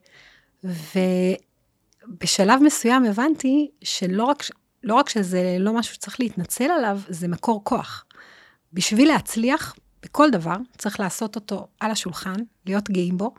ובשלב 0.64 2.64
מסוים 2.64 3.06
הבנתי 3.06 3.72
שלא 3.84 4.24
רק, 4.24 4.44
לא 4.84 4.96
רק 4.96 5.10
שזה 5.10 5.58
לא 5.60 5.74
משהו 5.74 5.94
שצריך 5.94 6.20
להתנצל 6.20 6.72
עליו, 6.72 7.00
זה 7.10 7.28
מקור 7.28 7.64
כוח. 7.64 8.06
בשביל 8.74 9.08
להצליח 9.08 9.76
בכל 10.04 10.30
דבר, 10.30 10.56
צריך 10.78 11.00
לעשות 11.00 11.36
אותו 11.36 11.68
על 11.80 11.92
השולחן, 11.92 12.38
להיות 12.66 12.90
גאים 12.90 13.18
בו, 13.18 13.34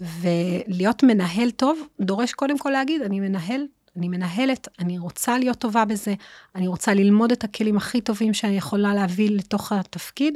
ולהיות 0.00 1.02
מנהל 1.02 1.50
טוב, 1.50 1.80
דורש 2.00 2.32
קודם 2.32 2.58
כל 2.58 2.70
להגיד, 2.70 3.02
אני 3.02 3.20
מנהל 3.20 3.66
אני 3.96 4.08
מנהלת, 4.08 4.68
אני 4.78 4.98
רוצה 4.98 5.38
להיות 5.38 5.58
טובה 5.58 5.84
בזה, 5.84 6.14
אני 6.54 6.66
רוצה 6.66 6.94
ללמוד 6.94 7.32
את 7.32 7.44
הכלים 7.44 7.76
הכי 7.76 8.00
טובים 8.00 8.34
שאני 8.34 8.56
יכולה 8.56 8.94
להביא 8.94 9.30
לתוך 9.30 9.72
התפקיד. 9.72 10.34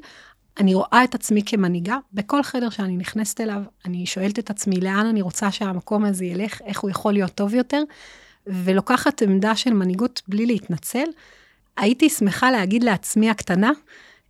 אני 0.58 0.74
רואה 0.74 1.04
את 1.04 1.14
עצמי 1.14 1.42
כמנהיגה, 1.46 1.98
בכל 2.12 2.42
חדר 2.42 2.70
שאני 2.70 2.96
נכנסת 2.96 3.40
אליו, 3.40 3.62
אני 3.84 4.06
שואלת 4.06 4.38
את 4.38 4.50
עצמי 4.50 4.80
לאן 4.80 5.06
אני 5.06 5.22
רוצה 5.22 5.50
שהמקום 5.50 6.04
הזה 6.04 6.24
ילך, 6.24 6.60
איך 6.64 6.80
הוא 6.80 6.90
יכול 6.90 7.12
להיות 7.12 7.34
טוב 7.34 7.54
יותר, 7.54 7.82
ולוקחת 8.46 9.22
עמדה 9.22 9.56
של 9.56 9.72
מנהיגות 9.72 10.22
בלי 10.28 10.46
להתנצל. 10.46 11.06
הייתי 11.76 12.08
שמחה 12.08 12.50
להגיד 12.50 12.84
לעצמי 12.84 13.30
הקטנה 13.30 13.70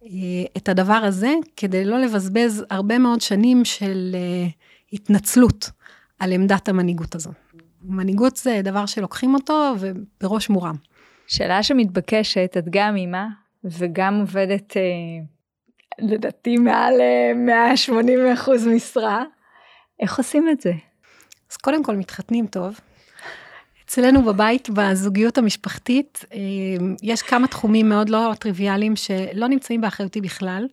אה, 0.03 0.09
את 0.57 0.69
הדבר 0.69 0.93
הזה, 0.93 1.35
כדי 1.57 1.85
לא 1.85 1.99
לבזבז 1.99 2.65
הרבה 2.71 2.99
מאוד 2.99 3.21
שנים 3.21 3.65
של 3.65 4.11
אה, 4.15 4.49
התנצלות 4.93 5.71
על 6.19 6.33
עמדת 6.33 6.69
המנהיגות 6.69 7.15
הזו. 7.15 7.31
מנהיגות 7.83 8.37
זה 8.37 8.61
דבר 8.65 8.87
שלוקחים 8.87 9.35
אותו 9.35 9.75
ובראש 9.81 10.51
מורם. 10.51 10.75
שאלה 11.27 11.63
שמתבקשת, 11.63 12.57
את 12.59 12.65
גם 12.71 12.97
אימא 12.97 13.25
וגם 13.65 14.21
עובדת 14.21 14.77
אה, 14.77 14.83
לדעתי 15.99 16.57
מעל 16.57 16.95
180 17.37 18.19
אה, 18.19 18.35
אחוז 18.35 18.67
משרה, 18.67 19.25
איך 20.01 20.19
עושים 20.19 20.49
את 20.49 20.61
זה? 20.61 20.73
אז 21.51 21.57
קודם 21.57 21.85
כל 21.85 21.97
מתחתנים 21.97 22.47
טוב. 22.47 22.81
אצלנו 23.85 24.23
בבית, 24.23 24.71
בזוגיות 24.71 25.39
המשפחתית, 25.39 26.25
אה, 26.33 26.39
יש 27.03 27.23
כמה 27.23 27.47
תחומים 27.47 27.89
מאוד 27.89 28.09
לא 28.09 28.33
טריוויאליים 28.39 28.97
שלא 28.97 29.49
נמצאים 29.49 29.81
באחריותי 29.81 30.21
בכלל. 30.21 30.67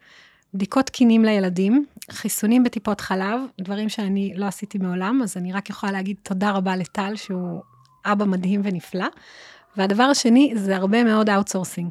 בדיקות 0.55 0.85
תקינים 0.85 1.25
לילדים, 1.25 1.85
חיסונים 2.11 2.63
בטיפות 2.63 3.01
חלב, 3.01 3.39
דברים 3.61 3.89
שאני 3.89 4.33
לא 4.35 4.45
עשיתי 4.45 4.77
מעולם, 4.77 5.19
אז 5.23 5.37
אני 5.37 5.53
רק 5.53 5.69
יכולה 5.69 5.91
להגיד 5.91 6.17
תודה 6.23 6.51
רבה 6.51 6.75
לטל, 6.75 7.15
שהוא 7.15 7.61
אבא 8.05 8.25
מדהים 8.25 8.61
ונפלא. 8.63 9.05
והדבר 9.77 10.03
השני 10.03 10.53
זה 10.55 10.75
הרבה 10.75 11.03
מאוד 11.03 11.29
outsourcing. 11.29 11.89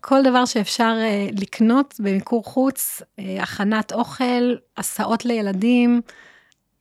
כל 0.00 0.22
דבר 0.22 0.44
שאפשר 0.44 0.96
אה, 0.96 1.40
לקנות 1.40 1.94
במיקור 1.98 2.44
חוץ, 2.44 3.02
אה, 3.02 3.22
הכנת 3.42 3.92
אוכל, 3.92 4.54
הסעות 4.76 5.24
לילדים, 5.24 6.00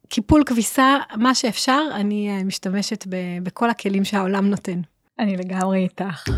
קיפול 0.10 0.44
כביסה, 0.46 0.98
מה 1.16 1.36
שאפשר, 1.36 1.82
אני 1.94 2.40
אה, 2.42 2.44
משתמשת 2.44 3.06
ב- 3.10 3.44
בכל 3.44 3.70
הכלים 3.70 4.04
שהעולם 4.04 4.50
נותן. 4.50 4.82
אני 5.20 5.38
לגמרי 5.38 5.84
איתך. 5.84 6.30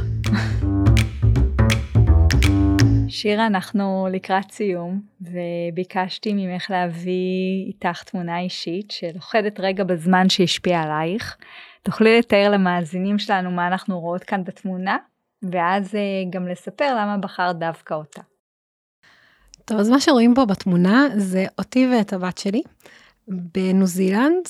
שירה, 3.17 3.47
אנחנו 3.47 4.08
לקראת 4.12 4.51
סיום, 4.51 5.01
וביקשתי 5.21 6.34
ממך 6.34 6.71
להביא 6.71 7.65
איתך 7.67 8.03
תמונה 8.03 8.39
אישית 8.39 8.91
שלוכדת 8.91 9.60
רגע 9.60 9.84
בזמן 9.84 10.30
שהשפיע 10.30 10.82
עלייך. 10.82 11.38
תוכלי 11.84 12.19
לתאר 12.19 12.49
למאזינים 12.51 13.19
שלנו 13.19 13.51
מה 13.51 13.67
אנחנו 13.67 13.99
רואות 13.99 14.23
כאן 14.23 14.43
בתמונה, 14.43 14.97
ואז 15.43 15.95
אה, 15.95 15.99
גם 16.30 16.47
לספר 16.47 16.95
למה 16.95 17.17
בחרת 17.17 17.60
דווקא 17.60 17.93
אותה. 17.93 18.21
טוב, 19.65 19.80
אז 19.80 19.89
מה 19.89 19.99
שרואים 19.99 20.34
פה 20.36 20.45
בתמונה 20.45 21.06
זה 21.15 21.45
אותי 21.58 21.88
ואת 21.88 22.13
הבת 22.13 22.38
שלי 22.38 22.62
בניו 23.27 23.86
זילנד, 23.86 24.45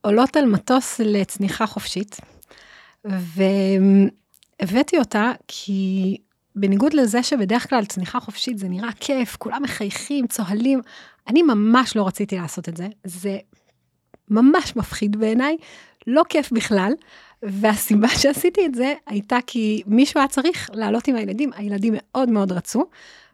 עולות 0.00 0.36
על 0.36 0.46
מטוס 0.46 1.00
לצניחה 1.00 1.66
חופשית, 1.66 2.16
והבאתי 3.04 4.98
אותה 4.98 5.32
כי 5.48 6.16
בניגוד 6.60 6.94
לזה 6.94 7.22
שבדרך 7.22 7.68
כלל 7.68 7.84
צניחה 7.84 8.20
חופשית 8.20 8.58
זה 8.58 8.68
נראה 8.68 8.92
כיף, 9.00 9.36
כולם 9.36 9.62
מחייכים, 9.62 10.26
צוהלים, 10.26 10.80
אני 11.28 11.42
ממש 11.42 11.96
לא 11.96 12.06
רציתי 12.06 12.36
לעשות 12.36 12.68
את 12.68 12.76
זה. 12.76 12.88
זה 13.04 13.38
ממש 14.30 14.76
מפחיד 14.76 15.16
בעיניי, 15.16 15.56
לא 16.06 16.22
כיף 16.28 16.52
בכלל. 16.52 16.92
והסיבה 17.42 18.08
שעשיתי 18.20 18.66
את 18.66 18.74
זה 18.74 18.94
הייתה 19.06 19.38
כי 19.46 19.82
מישהו 19.86 20.20
היה 20.20 20.28
צריך 20.28 20.70
לעלות 20.72 21.08
עם 21.08 21.16
הילדים, 21.16 21.50
הילדים 21.56 21.94
מאוד 21.96 22.28
מאוד 22.28 22.52
רצו, 22.52 22.84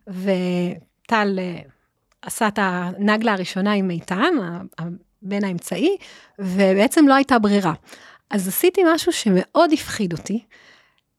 וטל 0.07 1.39
אה, 1.39 1.59
עשה 2.23 2.49
את 2.49 2.59
הנגלה 2.63 3.33
הראשונה 3.33 3.73
עם 3.73 3.91
איתן, 3.91 4.35
הבן 4.79 5.45
האמצעי, 5.45 5.97
ובעצם 6.39 7.09
לא 7.09 7.15
הייתה 7.15 7.39
ברירה. 7.39 7.73
אז 8.31 8.49
עשיתי 8.49 8.81
משהו 8.95 9.13
שמאוד 9.13 9.73
הפחיד 9.73 10.13
אותי, 10.13 10.45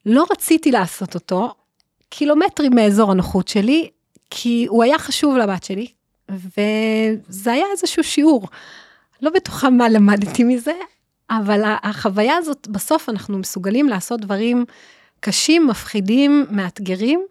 לא 0.06 0.26
רציתי 0.32 0.72
לעשות 0.72 1.16
אותו, 1.16 1.54
קילומטרים 2.10 2.76
מאזור 2.76 3.12
הנוחות 3.12 3.48
שלי, 3.48 3.90
כי 4.30 4.66
הוא 4.70 4.84
היה 4.84 5.00
חשוב 5.00 5.38
לבת 5.38 5.64
שלי, 5.64 5.88
וזה 6.30 7.52
היה 7.52 7.66
איזשהו 7.72 8.04
שיעור. 8.04 8.48
לא 9.22 9.32
בטוחה 9.36 9.70
מה 9.70 9.90
למדתי 9.90 10.44
מזה, 10.44 10.74
אבל 11.30 11.62
החוויה 11.84 12.38
הזאת, 12.38 12.68
בסוף 12.68 13.10
אנחנו 13.10 13.38
מסוגלים 13.38 13.90
לעשות 13.90 14.22
דברים 14.22 14.66
קשים, 15.20 15.68
מפחידים, 15.68 16.46
מאתגרים, 16.52 17.26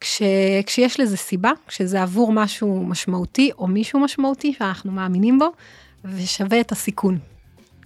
כש, 0.00 0.22
כשיש 0.66 1.00
לזה 1.00 1.16
סיבה, 1.16 1.50
כשזה 1.66 2.02
עבור 2.02 2.32
משהו 2.32 2.84
משמעותי 2.84 3.50
או 3.58 3.66
מישהו 3.66 4.00
משמעותי 4.00 4.54
שאנחנו 4.58 4.92
מאמינים 4.92 5.38
בו, 5.38 5.52
ושווה 6.04 6.60
את 6.60 6.72
הסיכון, 6.72 7.18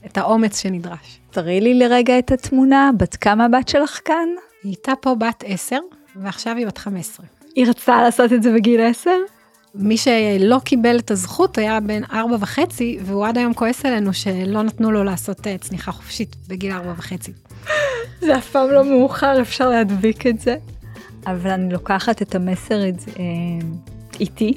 את 0.06 0.18
האומץ 0.18 0.62
שנדרש. 0.62 1.20
תראי 1.30 1.60
לי 1.60 1.74
לרגע 1.74 2.18
את 2.18 2.30
התמונה, 2.32 2.90
בת 2.96 3.16
כמה 3.16 3.44
הבת 3.44 3.68
שלך 3.68 4.00
כאן? 4.04 4.28
היא 4.62 4.70
הייתה 4.70 4.92
פה 5.00 5.14
בת 5.14 5.44
עשר, 5.46 5.78
ועכשיו 6.22 6.56
היא 6.56 6.66
בת 6.66 6.78
15. 6.78 7.26
היא 7.54 7.66
רצתה 7.66 8.02
לעשות 8.02 8.32
את 8.32 8.42
זה 8.42 8.52
בגיל 8.52 8.80
10? 8.80 9.10
מי 9.74 9.96
שלא 9.96 10.58
קיבל 10.64 10.98
את 10.98 11.10
הזכות 11.10 11.58
היה 11.58 11.80
בן 11.80 12.02
ארבע 12.12 12.36
וחצי, 12.40 12.98
והוא 13.02 13.26
עד 13.26 13.38
היום 13.38 13.54
כועס 13.54 13.86
עלינו 13.86 14.12
שלא 14.12 14.62
נתנו 14.62 14.90
לו 14.90 15.04
לעשות 15.04 15.46
אה, 15.46 15.58
צניחה 15.58 15.92
חופשית 15.92 16.36
בגיל 16.48 16.72
ארבע 16.72 16.92
וחצי. 16.96 17.32
זה 18.20 18.38
אף 18.38 18.50
פעם 18.50 18.70
לא 18.70 18.84
מאוחר, 18.84 19.40
אפשר 19.40 19.68
להדביק 19.68 20.26
את 20.26 20.40
זה. 20.40 20.56
אבל 21.26 21.50
אני 21.50 21.72
לוקחת 21.72 22.22
את 22.22 22.34
המסר 22.34 22.82
אה, 22.84 22.90
איתי, 24.20 24.54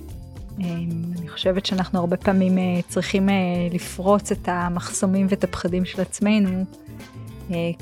אני 0.57 1.29
חושבת 1.29 1.65
שאנחנו 1.65 1.99
הרבה 1.99 2.17
פעמים 2.17 2.57
צריכים 2.87 3.29
לפרוץ 3.71 4.31
את 4.31 4.47
המחסומים 4.47 5.27
ואת 5.29 5.43
הפחדים 5.43 5.85
של 5.85 6.01
עצמנו 6.01 6.65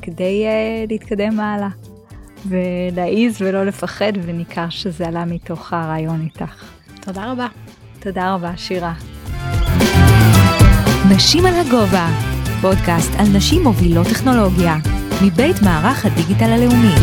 כדי 0.02 0.46
להתקדם 0.90 1.40
הלאה. 1.40 1.70
ולהעיז 2.46 3.42
ולא 3.42 3.66
לפחד, 3.66 4.14
וניכר 4.26 4.70
שזה 4.70 5.08
עלה 5.08 5.26
מתוך 5.26 5.74
הרעיון 5.74 6.22
איתך. 6.22 6.64
תודה 7.02 7.32
רבה. 7.32 7.48
תודה 8.00 8.34
רבה, 8.34 8.52
שירה. 8.58 8.94
נשים 11.16 11.46
על 11.46 11.54
הגובה, 11.54 12.08
פודקאסט 12.62 13.12
על 13.20 13.28
נשים 13.34 13.64
מובילות 13.64 14.08
טכנולוגיה, 14.08 14.76
מבית 15.24 15.62
מערך 15.62 16.06
הדיגיטל 16.06 16.52
הלאומי. 16.52 16.94